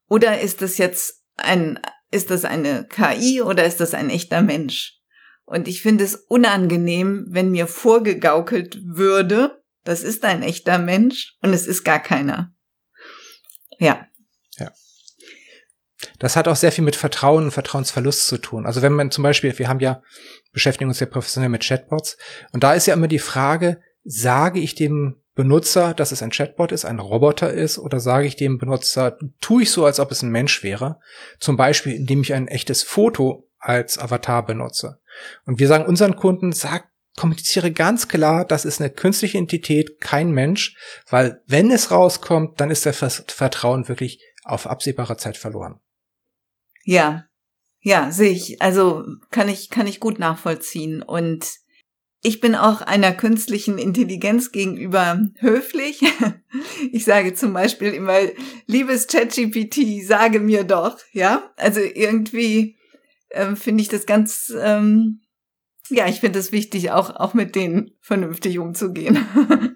Oder 0.09 0.41
ist 0.41 0.63
das 0.63 0.79
jetzt 0.79 1.23
ein, 1.37 1.81
ist 2.11 2.31
das 2.31 2.45
eine 2.45 2.87
KI 2.87 3.43
oder 3.43 3.65
ist 3.65 3.81
das 3.81 3.95
ein 3.95 4.11
echter 4.11 4.43
Mensch? 4.43 5.01
Und 5.45 5.69
ich 5.69 5.83
finde 5.83 6.05
es 6.05 6.15
unangenehm, 6.15 7.27
wenn 7.29 7.51
mir 7.51 7.67
vorgegaukelt 7.67 8.81
würde, 8.85 9.63
das 9.85 10.03
ist 10.03 10.25
ein 10.25 10.43
echter 10.43 10.79
Mensch 10.79 11.37
und 11.41 11.53
es 11.53 11.67
ist 11.67 11.85
gar 11.85 12.01
keiner. 12.01 12.53
Ja. 13.79 14.09
Das 16.19 16.37
hat 16.37 16.49
auch 16.49 16.57
sehr 16.57 16.73
viel 16.73 16.85
mit 16.85 16.97
Vertrauen 16.97 17.45
und 17.45 17.51
Vertrauensverlust 17.51 18.27
zu 18.27 18.39
tun. 18.39 18.67
Also 18.67 18.83
wenn 18.83 18.93
man 18.93 19.11
zum 19.11 19.23
Beispiel, 19.23 19.57
wir 19.59 19.69
haben 19.69 19.81
ja, 19.81 20.03
beschäftigen 20.53 20.89
uns 20.89 21.01
ja 21.01 21.07
professionell 21.07 21.49
mit 21.49 21.63
Chatbots 21.63 22.17
und 22.53 22.63
da 22.63 22.75
ist 22.75 22.87
ja 22.87 22.95
immer 22.95 23.09
die 23.09 23.19
Frage, 23.19 23.81
sage 24.05 24.61
ich 24.61 24.75
dem 24.75 25.23
Benutzer, 25.37 25.95
dass 25.95 26.13
es 26.13 26.23
ein 26.23 26.31
Chatbot 26.31 26.73
ist, 26.73 26.85
ein 26.85 26.99
Roboter 26.99 27.53
ist, 27.53 27.79
oder 27.79 28.01
sage 28.01 28.27
ich 28.27 28.37
dem 28.37 28.59
Benutzer, 28.59 29.19
tue 29.41 29.63
ich 29.63 29.71
so, 29.71 29.85
als 29.85 30.01
ob 30.01 30.11
es 30.11 30.23
ein 30.23 30.31
Mensch 30.31 30.65
wäre, 30.65 30.99
zum 31.39 31.57
Beispiel, 31.57 31.95
indem 31.95 32.23
ich 32.23 32.35
ein 32.35 32.49
echtes 32.49 32.83
Foto 32.83 33.49
als 33.59 33.99
Avatar 33.99 34.45
benutze. 34.45 34.99
Und 35.45 35.61
wir 35.61 35.69
sagen 35.69 35.85
unseren 35.85 36.17
Kunden, 36.17 36.53
sag, 36.53 36.89
kommuniziere 37.17 37.71
ganz 37.71 38.09
klar, 38.09 38.47
das 38.47 38.65
ist 38.65 38.81
eine 38.81 38.91
künstliche 38.91 39.39
Entität, 39.39 40.01
kein 40.01 40.31
Mensch, 40.31 40.75
weil 41.09 41.43
wenn 41.47 41.71
es 41.71 41.91
rauskommt, 41.91 42.61
dann 42.61 42.71
ist 42.71 42.87
das 42.87 43.25
Vertrauen 43.29 43.89
wirklich 43.89 44.21
auf 44.45 44.67
absehbare 44.67 45.19
Zeit 45.19 45.37
verloren. 45.37 45.81
Ja, 46.85 47.27
ja, 47.81 48.11
sehe 48.11 48.33
ich. 48.33 48.63
Also 48.63 49.05
kann 49.31 49.49
ich, 49.49 49.71
kann 49.71 49.87
ich 49.87 50.01
gut 50.01 50.19
nachvollziehen. 50.19 51.03
Und 51.03 51.47
Ich 52.27 52.41
bin 52.41 52.57
auch 52.57 52.81
einer 52.81 53.13
künstlichen 53.13 53.79
Intelligenz 53.79 54.51
gegenüber 54.51 55.21
höflich. 55.37 56.01
Ich 56.91 57.05
sage 57.05 57.35
zum 57.35 57.53
Beispiel 57.53 57.93
immer, 57.93 58.19
liebes 58.67 59.07
ChatGPT, 59.09 60.05
sage 60.05 60.41
mir 60.41 60.65
doch, 60.65 60.99
ja. 61.13 61.53
Also 61.57 61.81
irgendwie 61.81 62.77
ähm, 63.31 63.57
finde 63.57 63.83
ich 63.83 63.89
das 63.89 64.07
ganz, 64.07 64.53
ähm, 64.59 65.21
ja, 65.91 66.09
ich 66.09 66.21
finde 66.21 66.39
es 66.39 66.53
wichtig, 66.53 66.91
auch 66.93 67.15
auch 67.15 67.35
mit 67.35 67.55
denen 67.55 67.93
vernünftig 68.01 68.59
umzugehen. 68.59 69.19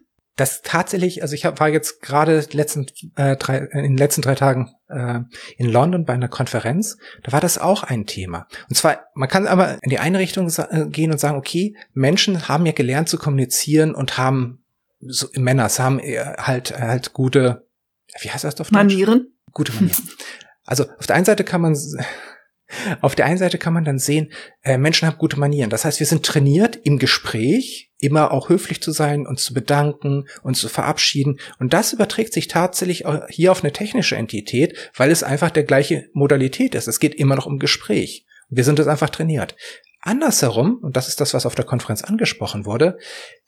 das 0.40 0.62
tatsächlich, 0.62 1.22
also 1.22 1.34
ich 1.34 1.44
hab, 1.44 1.60
war 1.60 1.68
jetzt 1.68 2.00
gerade 2.00 2.44
letzten 2.52 2.86
äh, 3.16 3.36
drei, 3.36 3.58
in 3.58 3.82
den 3.82 3.96
letzten 3.96 4.22
drei 4.22 4.34
Tagen 4.34 4.74
äh, 4.88 5.20
in 5.58 5.70
London 5.70 6.04
bei 6.04 6.14
einer 6.14 6.28
Konferenz, 6.28 6.96
da 7.22 7.32
war 7.32 7.40
das 7.40 7.58
auch 7.58 7.82
ein 7.82 8.06
Thema. 8.06 8.46
Und 8.68 8.74
zwar, 8.74 9.04
man 9.14 9.28
kann 9.28 9.46
aber 9.46 9.78
in 9.82 9.90
die 9.90 9.98
eine 9.98 10.18
Richtung 10.18 10.48
äh, 10.48 10.86
gehen 10.86 11.12
und 11.12 11.18
sagen, 11.18 11.36
okay, 11.36 11.76
Menschen 11.92 12.48
haben 12.48 12.64
ja 12.64 12.72
gelernt 12.72 13.08
zu 13.08 13.18
kommunizieren 13.18 13.94
und 13.94 14.16
haben 14.16 14.64
so, 15.00 15.28
Männer, 15.34 15.68
haben 15.68 16.00
halt 16.00 16.78
halt 16.78 17.12
gute, 17.12 17.66
wie 18.20 18.30
heißt 18.30 18.44
das 18.44 18.60
auf 18.60 18.68
Deutsch? 18.68 18.72
Manieren. 18.72 19.32
Gute 19.52 19.72
Manieren. 19.72 20.08
Also 20.64 20.84
auf 20.98 21.06
der 21.06 21.16
einen 21.16 21.24
Seite 21.24 21.44
kann 21.44 21.60
man 21.60 21.76
auf 23.00 23.14
der 23.14 23.26
einen 23.26 23.38
Seite 23.38 23.58
kann 23.58 23.72
man 23.72 23.84
dann 23.84 23.98
sehen, 23.98 24.32
äh, 24.62 24.78
Menschen 24.78 25.06
haben 25.06 25.18
gute 25.18 25.38
Manieren. 25.38 25.70
Das 25.70 25.84
heißt, 25.84 26.00
wir 26.00 26.06
sind 26.06 26.24
trainiert 26.24 26.78
im 26.84 26.98
Gespräch, 26.98 27.90
immer 27.98 28.32
auch 28.32 28.48
höflich 28.48 28.82
zu 28.82 28.92
sein, 28.92 29.26
uns 29.26 29.44
zu 29.44 29.54
bedanken, 29.54 30.26
uns 30.42 30.60
zu 30.60 30.68
verabschieden. 30.68 31.38
Und 31.58 31.72
das 31.72 31.92
überträgt 31.92 32.32
sich 32.32 32.48
tatsächlich 32.48 33.04
hier 33.28 33.52
auf 33.52 33.62
eine 33.62 33.72
technische 33.72 34.16
Entität, 34.16 34.90
weil 34.96 35.10
es 35.10 35.22
einfach 35.22 35.50
der 35.50 35.64
gleiche 35.64 36.08
Modalität 36.12 36.74
ist. 36.74 36.88
Es 36.88 37.00
geht 37.00 37.14
immer 37.14 37.36
noch 37.36 37.46
um 37.46 37.58
Gespräch. 37.58 38.26
Wir 38.48 38.64
sind 38.64 38.78
es 38.78 38.86
einfach 38.86 39.10
trainiert. 39.10 39.54
Andersherum, 40.02 40.78
und 40.80 40.96
das 40.96 41.08
ist 41.08 41.20
das, 41.20 41.34
was 41.34 41.44
auf 41.44 41.54
der 41.54 41.66
Konferenz 41.66 42.02
angesprochen 42.02 42.64
wurde, 42.64 42.98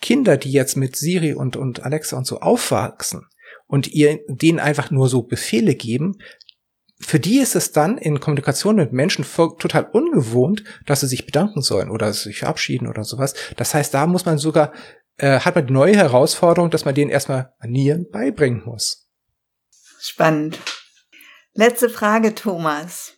Kinder, 0.00 0.36
die 0.36 0.52
jetzt 0.52 0.76
mit 0.76 0.96
Siri 0.96 1.32
und, 1.32 1.56
und 1.56 1.82
Alexa 1.82 2.16
und 2.16 2.26
so 2.26 2.40
aufwachsen 2.40 3.26
und 3.66 3.88
ihr 3.88 4.20
denen 4.28 4.60
einfach 4.60 4.90
nur 4.90 5.08
so 5.08 5.22
Befehle 5.22 5.74
geben, 5.74 6.18
für 7.04 7.20
die 7.20 7.38
ist 7.38 7.56
es 7.56 7.72
dann 7.72 7.98
in 7.98 8.20
Kommunikation 8.20 8.76
mit 8.76 8.92
Menschen 8.92 9.24
total 9.24 9.88
ungewohnt, 9.92 10.64
dass 10.86 11.00
sie 11.00 11.08
sich 11.08 11.26
bedanken 11.26 11.62
sollen 11.62 11.90
oder 11.90 12.12
sich 12.12 12.38
verabschieden 12.38 12.88
oder 12.88 13.04
sowas. 13.04 13.34
Das 13.56 13.74
heißt, 13.74 13.92
da 13.92 14.06
muss 14.06 14.24
man 14.24 14.38
sogar, 14.38 14.72
äh, 15.16 15.40
hat 15.40 15.54
man 15.54 15.66
die 15.66 15.72
neue 15.72 15.96
Herausforderung, 15.96 16.70
dass 16.70 16.84
man 16.84 16.94
denen 16.94 17.10
erstmal 17.10 17.52
Manieren 17.60 18.06
beibringen 18.10 18.62
muss. 18.64 19.08
Spannend. 20.00 20.58
Letzte 21.54 21.90
Frage, 21.90 22.34
Thomas. 22.34 23.14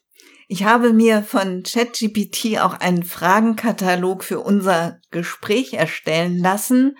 Ich 0.48 0.64
habe 0.64 0.92
mir 0.92 1.22
von 1.22 1.62
ChatGPT 1.62 2.58
auch 2.60 2.74
einen 2.74 3.02
Fragenkatalog 3.02 4.24
für 4.24 4.40
unser 4.40 5.00
Gespräch 5.10 5.74
erstellen 5.74 6.38
lassen 6.38 6.96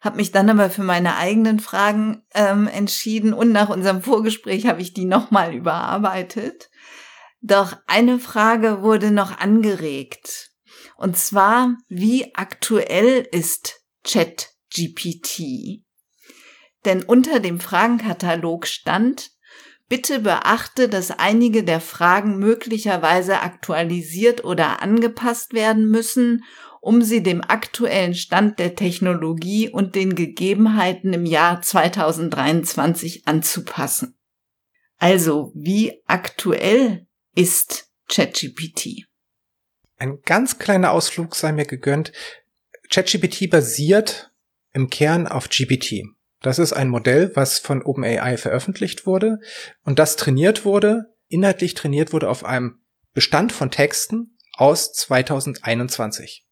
habe 0.00 0.16
mich 0.16 0.32
dann 0.32 0.48
aber 0.48 0.70
für 0.70 0.82
meine 0.82 1.16
eigenen 1.16 1.60
Fragen 1.60 2.22
ähm, 2.34 2.66
entschieden 2.66 3.32
und 3.32 3.52
nach 3.52 3.68
unserem 3.68 4.02
Vorgespräch 4.02 4.66
habe 4.66 4.80
ich 4.80 4.94
die 4.94 5.04
nochmal 5.04 5.54
überarbeitet. 5.54 6.70
Doch 7.42 7.76
eine 7.86 8.18
Frage 8.18 8.82
wurde 8.82 9.10
noch 9.10 9.38
angeregt. 9.38 10.50
Und 10.96 11.16
zwar, 11.16 11.76
wie 11.88 12.34
aktuell 12.34 13.26
ist 13.30 13.80
ChatGPT? 14.04 15.82
Denn 16.84 17.02
unter 17.02 17.40
dem 17.40 17.60
Fragenkatalog 17.60 18.66
stand, 18.66 19.30
bitte 19.88 20.20
beachte, 20.20 20.88
dass 20.88 21.10
einige 21.10 21.64
der 21.64 21.80
Fragen 21.80 22.38
möglicherweise 22.38 23.40
aktualisiert 23.40 24.44
oder 24.44 24.82
angepasst 24.82 25.52
werden 25.52 25.90
müssen 25.90 26.44
um 26.80 27.02
sie 27.02 27.22
dem 27.22 27.42
aktuellen 27.42 28.14
Stand 28.14 28.58
der 28.58 28.74
Technologie 28.74 29.68
und 29.68 29.94
den 29.94 30.14
Gegebenheiten 30.14 31.12
im 31.12 31.26
Jahr 31.26 31.62
2023 31.62 33.26
anzupassen. 33.26 34.18
Also, 34.96 35.52
wie 35.54 36.02
aktuell 36.06 37.06
ist 37.34 37.90
ChatGPT? 38.08 39.06
Ein 39.96 40.20
ganz 40.24 40.58
kleiner 40.58 40.92
Ausflug 40.92 41.34
sei 41.36 41.52
mir 41.52 41.66
gegönnt. 41.66 42.12
ChatGPT 42.90 43.50
basiert 43.50 44.32
im 44.72 44.88
Kern 44.88 45.26
auf 45.26 45.48
GPT. 45.48 46.04
Das 46.40 46.58
ist 46.58 46.72
ein 46.72 46.88
Modell, 46.88 47.32
was 47.34 47.58
von 47.58 47.82
OpenAI 47.82 48.38
veröffentlicht 48.38 49.06
wurde 49.06 49.38
und 49.84 49.98
das 49.98 50.16
trainiert 50.16 50.64
wurde, 50.64 51.14
inhaltlich 51.28 51.74
trainiert 51.74 52.14
wurde 52.14 52.30
auf 52.30 52.44
einem 52.44 52.80
Bestand 53.12 53.52
von 53.52 53.70
Texten 53.70 54.38
aus 54.54 54.92
2021. 54.92 56.46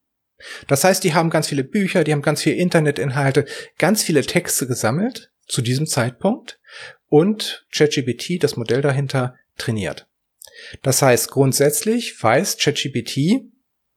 Das 0.67 0.83
heißt, 0.83 1.03
die 1.03 1.13
haben 1.13 1.29
ganz 1.29 1.47
viele 1.47 1.63
Bücher, 1.63 2.03
die 2.03 2.11
haben 2.13 2.21
ganz 2.21 2.41
viele 2.41 2.55
Internetinhalte, 2.55 3.45
ganz 3.77 4.03
viele 4.03 4.21
Texte 4.21 4.67
gesammelt 4.67 5.31
zu 5.47 5.61
diesem 5.61 5.87
Zeitpunkt 5.87 6.59
und 7.07 7.65
ChatGPT, 7.73 8.41
das 8.41 8.55
Modell 8.55 8.81
dahinter, 8.81 9.35
trainiert. 9.57 10.07
Das 10.81 11.01
heißt, 11.01 11.31
grundsätzlich 11.31 12.21
weiß 12.21 12.57
ChatGPT, 12.57 13.41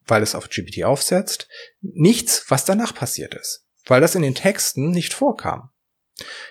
weil 0.07 0.23
es 0.23 0.35
auf 0.35 0.49
GPT 0.49 0.85
aufsetzt, 0.85 1.49
nichts, 1.81 2.45
was 2.49 2.65
danach 2.65 2.95
passiert 2.95 3.35
ist, 3.35 3.67
weil 3.87 4.01
das 4.01 4.15
in 4.15 4.23
den 4.23 4.35
Texten 4.35 4.91
nicht 4.91 5.15
vorkam. 5.15 5.71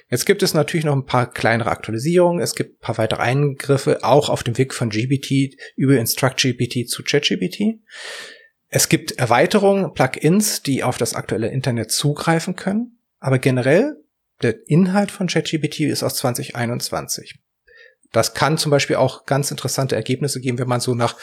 Jetzt 0.09 0.25
gibt 0.25 0.43
es 0.43 0.53
natürlich 0.53 0.85
noch 0.85 0.95
ein 0.95 1.05
paar 1.05 1.31
kleinere 1.31 1.69
Aktualisierungen, 1.69 2.41
es 2.41 2.55
gibt 2.55 2.75
ein 2.75 2.79
paar 2.79 2.97
weitere 2.97 3.21
Eingriffe, 3.21 4.03
auch 4.03 4.29
auf 4.29 4.43
dem 4.43 4.57
Weg 4.57 4.73
von 4.73 4.89
GPT 4.89 5.55
über 5.75 5.97
InstructGPT 5.97 6.89
zu 6.89 7.03
ChatGPT. 7.03 7.79
Es 8.73 8.87
gibt 8.87 9.19
Erweiterungen, 9.19 9.93
Plugins, 9.93 10.63
die 10.63 10.83
auf 10.83 10.97
das 10.97 11.13
aktuelle 11.13 11.49
Internet 11.49 11.91
zugreifen 11.91 12.55
können, 12.55 12.97
aber 13.19 13.37
generell 13.37 13.97
der 14.41 14.67
Inhalt 14.67 15.11
von 15.11 15.27
ChatGPT 15.27 15.81
ist 15.81 16.03
aus 16.03 16.15
2021. 16.15 17.37
Das 18.13 18.33
kann 18.33 18.57
zum 18.57 18.71
Beispiel 18.71 18.95
auch 18.95 19.25
ganz 19.25 19.51
interessante 19.51 19.95
Ergebnisse 19.95 20.39
geben, 20.39 20.57
wenn 20.57 20.69
man 20.69 20.79
so 20.79 20.95
nach 20.95 21.17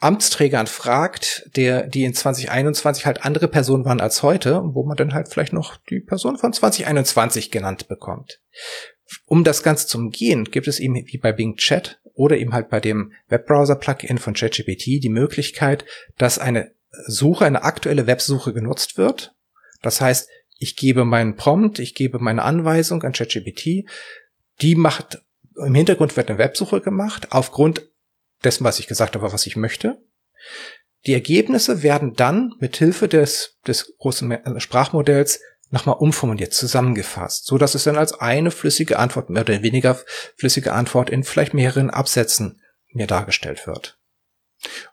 Amtsträgern 0.00 0.66
fragt, 0.66 1.48
der, 1.56 1.86
die 1.86 2.04
in 2.04 2.14
2021 2.14 3.04
halt 3.06 3.24
andere 3.24 3.48
Personen 3.48 3.84
waren 3.84 4.00
als 4.00 4.22
heute, 4.22 4.62
wo 4.64 4.82
man 4.84 4.96
dann 4.96 5.14
halt 5.14 5.28
vielleicht 5.28 5.52
noch 5.52 5.76
die 5.76 6.00
Person 6.00 6.38
von 6.38 6.54
2021 6.54 7.50
genannt 7.50 7.86
bekommt. 7.86 8.40
Um 9.26 9.44
das 9.44 9.62
Ganze 9.62 9.86
zu 9.86 9.98
umgehen, 9.98 10.44
gibt 10.44 10.68
es 10.68 10.80
eben 10.80 10.94
wie 10.94 11.18
bei 11.18 11.32
Bing 11.32 11.56
Chat 11.56 12.00
oder 12.14 12.36
eben 12.36 12.52
halt 12.52 12.68
bei 12.68 12.80
dem 12.80 13.12
Webbrowser-Plugin 13.28 14.18
von 14.18 14.34
ChatGPT 14.34 15.02
die 15.02 15.08
Möglichkeit, 15.08 15.84
dass 16.18 16.38
eine 16.38 16.72
Suche, 17.06 17.44
eine 17.44 17.62
aktuelle 17.62 18.06
Websuche 18.06 18.52
genutzt 18.52 18.98
wird. 18.98 19.34
Das 19.80 20.00
heißt, 20.00 20.28
ich 20.58 20.76
gebe 20.76 21.04
meinen 21.04 21.36
Prompt, 21.36 21.78
ich 21.78 21.94
gebe 21.94 22.18
meine 22.18 22.42
Anweisung 22.42 23.02
an 23.02 23.12
ChatGPT, 23.12 23.88
die 24.60 24.74
macht, 24.74 25.22
im 25.56 25.74
Hintergrund 25.74 26.16
wird 26.16 26.28
eine 26.28 26.38
Websuche 26.38 26.80
gemacht, 26.80 27.28
aufgrund 27.30 27.88
dessen, 28.44 28.64
was 28.64 28.78
ich 28.78 28.86
gesagt 28.86 29.14
habe, 29.14 29.32
was 29.32 29.46
ich 29.46 29.56
möchte. 29.56 30.02
Die 31.06 31.14
Ergebnisse 31.14 31.82
werden 31.82 32.14
dann 32.14 32.54
mit 32.60 32.76
Hilfe 32.76 33.08
des, 33.08 33.58
des 33.66 33.96
großen 33.98 34.38
Sprachmodells 34.58 35.40
nochmal 35.72 35.96
umformuliert, 35.98 36.52
zusammengefasst, 36.52 37.46
so 37.46 37.58
dass 37.58 37.74
es 37.74 37.84
dann 37.84 37.96
als 37.96 38.12
eine 38.12 38.50
flüssige 38.50 38.98
Antwort, 38.98 39.30
mehr 39.30 39.42
oder 39.42 39.62
weniger 39.62 39.98
flüssige 40.36 40.72
Antwort 40.72 41.10
in 41.10 41.24
vielleicht 41.24 41.54
mehreren 41.54 41.90
Absätzen 41.90 42.60
mir 42.92 43.06
dargestellt 43.06 43.66
wird. 43.66 43.98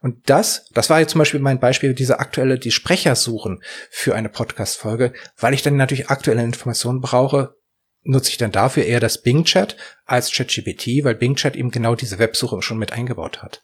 Und 0.01 0.29
das, 0.29 0.65
das 0.71 0.89
war 0.89 0.99
jetzt 0.99 1.11
zum 1.11 1.19
Beispiel 1.19 1.41
mein 1.41 1.59
Beispiel, 1.59 1.93
diese 1.93 2.19
aktuelle, 2.19 2.57
die 2.57 2.71
Sprecher 2.71 3.15
suchen 3.15 3.61
für 3.91 4.15
eine 4.15 4.29
Podcast-Folge, 4.29 5.13
weil 5.37 5.53
ich 5.53 5.61
dann 5.61 5.75
natürlich 5.75 6.09
aktuelle 6.09 6.43
Informationen 6.43 7.01
brauche, 7.01 7.55
nutze 8.01 8.29
ich 8.29 8.37
dann 8.37 8.51
dafür 8.51 8.85
eher 8.85 9.01
das 9.01 9.21
Bing 9.21 9.43
Chat 9.43 9.75
als 10.05 10.31
ChatGPT, 10.31 11.03
weil 11.03 11.15
Bing 11.15 11.35
Chat 11.35 11.55
eben 11.55 11.71
genau 11.71 11.93
diese 11.93 12.17
Websuche 12.17 12.61
schon 12.61 12.79
mit 12.79 12.93
eingebaut 12.93 13.43
hat. 13.43 13.63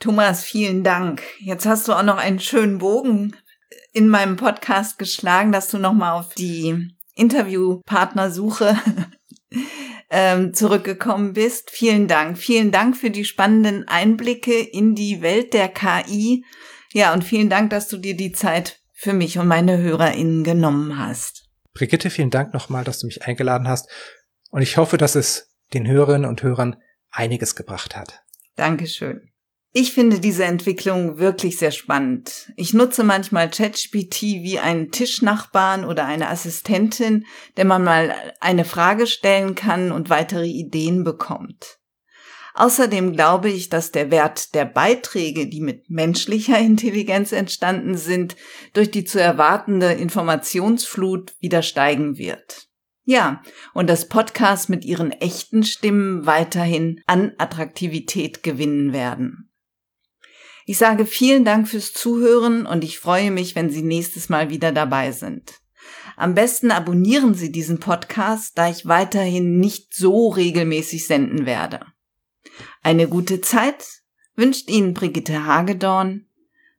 Thomas, 0.00 0.42
vielen 0.42 0.82
Dank. 0.82 1.22
Jetzt 1.38 1.66
hast 1.66 1.86
du 1.86 1.92
auch 1.92 2.02
noch 2.02 2.16
einen 2.16 2.40
schönen 2.40 2.78
Bogen 2.78 3.36
in 3.92 4.08
meinem 4.08 4.36
Podcast 4.36 4.98
geschlagen, 4.98 5.52
dass 5.52 5.68
du 5.68 5.78
nochmal 5.78 6.18
auf 6.18 6.34
die 6.34 6.88
Interviewpartnersuche 7.14 8.76
ähm, 10.10 10.54
zurückgekommen 10.54 11.32
bist. 11.32 11.70
Vielen 11.70 12.08
Dank. 12.08 12.38
Vielen 12.38 12.70
Dank 12.70 12.96
für 12.96 13.10
die 13.10 13.24
spannenden 13.24 13.86
Einblicke 13.88 14.58
in 14.58 14.94
die 14.94 15.22
Welt 15.22 15.54
der 15.54 15.68
KI. 15.68 16.44
Ja, 16.92 17.12
und 17.12 17.24
vielen 17.24 17.50
Dank, 17.50 17.70
dass 17.70 17.88
du 17.88 17.96
dir 17.96 18.16
die 18.16 18.32
Zeit 18.32 18.80
für 18.92 19.12
mich 19.12 19.38
und 19.38 19.48
meine 19.48 19.78
HörerInnen 19.78 20.44
genommen 20.44 20.98
hast. 20.98 21.48
Brigitte, 21.72 22.10
vielen 22.10 22.30
Dank 22.30 22.54
nochmal, 22.54 22.84
dass 22.84 23.00
du 23.00 23.06
mich 23.06 23.26
eingeladen 23.26 23.68
hast. 23.68 23.88
Und 24.50 24.62
ich 24.62 24.76
hoffe, 24.76 24.96
dass 24.96 25.16
es 25.16 25.52
den 25.72 25.86
Hörerinnen 25.88 26.28
und 26.28 26.42
Hörern 26.42 26.76
einiges 27.10 27.56
gebracht 27.56 27.96
hat. 27.96 28.22
Dankeschön. 28.54 29.33
Ich 29.76 29.92
finde 29.92 30.20
diese 30.20 30.44
Entwicklung 30.44 31.18
wirklich 31.18 31.58
sehr 31.58 31.72
spannend. 31.72 32.52
Ich 32.54 32.74
nutze 32.74 33.02
manchmal 33.02 33.50
ChatGPT 33.50 34.22
wie 34.22 34.60
einen 34.60 34.92
Tischnachbarn 34.92 35.84
oder 35.84 36.06
eine 36.06 36.28
Assistentin, 36.28 37.26
der 37.56 37.64
man 37.64 37.82
mal 37.82 38.14
eine 38.38 38.64
Frage 38.64 39.08
stellen 39.08 39.56
kann 39.56 39.90
und 39.90 40.10
weitere 40.10 40.46
Ideen 40.46 41.02
bekommt. 41.02 41.80
Außerdem 42.54 43.14
glaube 43.14 43.50
ich, 43.50 43.68
dass 43.68 43.90
der 43.90 44.12
Wert 44.12 44.54
der 44.54 44.64
Beiträge, 44.64 45.48
die 45.48 45.60
mit 45.60 45.90
menschlicher 45.90 46.56
Intelligenz 46.56 47.32
entstanden 47.32 47.96
sind, 47.96 48.36
durch 48.74 48.92
die 48.92 49.02
zu 49.02 49.20
erwartende 49.20 49.90
Informationsflut 49.90 51.34
wieder 51.40 51.62
steigen 51.62 52.16
wird. 52.16 52.68
Ja, 53.02 53.42
und 53.72 53.90
dass 53.90 54.08
Podcasts 54.08 54.68
mit 54.68 54.84
ihren 54.84 55.10
echten 55.10 55.64
Stimmen 55.64 56.26
weiterhin 56.26 57.02
an 57.08 57.32
Attraktivität 57.38 58.44
gewinnen 58.44 58.92
werden. 58.92 59.50
Ich 60.66 60.78
sage 60.78 61.04
vielen 61.04 61.44
Dank 61.44 61.68
fürs 61.68 61.92
Zuhören 61.92 62.64
und 62.64 62.84
ich 62.84 62.98
freue 62.98 63.30
mich, 63.30 63.54
wenn 63.54 63.68
Sie 63.70 63.82
nächstes 63.82 64.30
Mal 64.30 64.50
wieder 64.50 64.72
dabei 64.72 65.12
sind. 65.12 65.60
Am 66.16 66.34
besten 66.34 66.70
abonnieren 66.70 67.34
Sie 67.34 67.52
diesen 67.52 67.80
Podcast, 67.80 68.56
da 68.56 68.70
ich 68.70 68.86
weiterhin 68.86 69.58
nicht 69.58 69.92
so 69.94 70.28
regelmäßig 70.28 71.06
senden 71.06 71.44
werde. 71.44 71.80
Eine 72.82 73.08
gute 73.08 73.40
Zeit 73.40 73.84
wünscht 74.36 74.70
Ihnen 74.70 74.94
Brigitte 74.94 75.44
Hagedorn. 75.44 76.28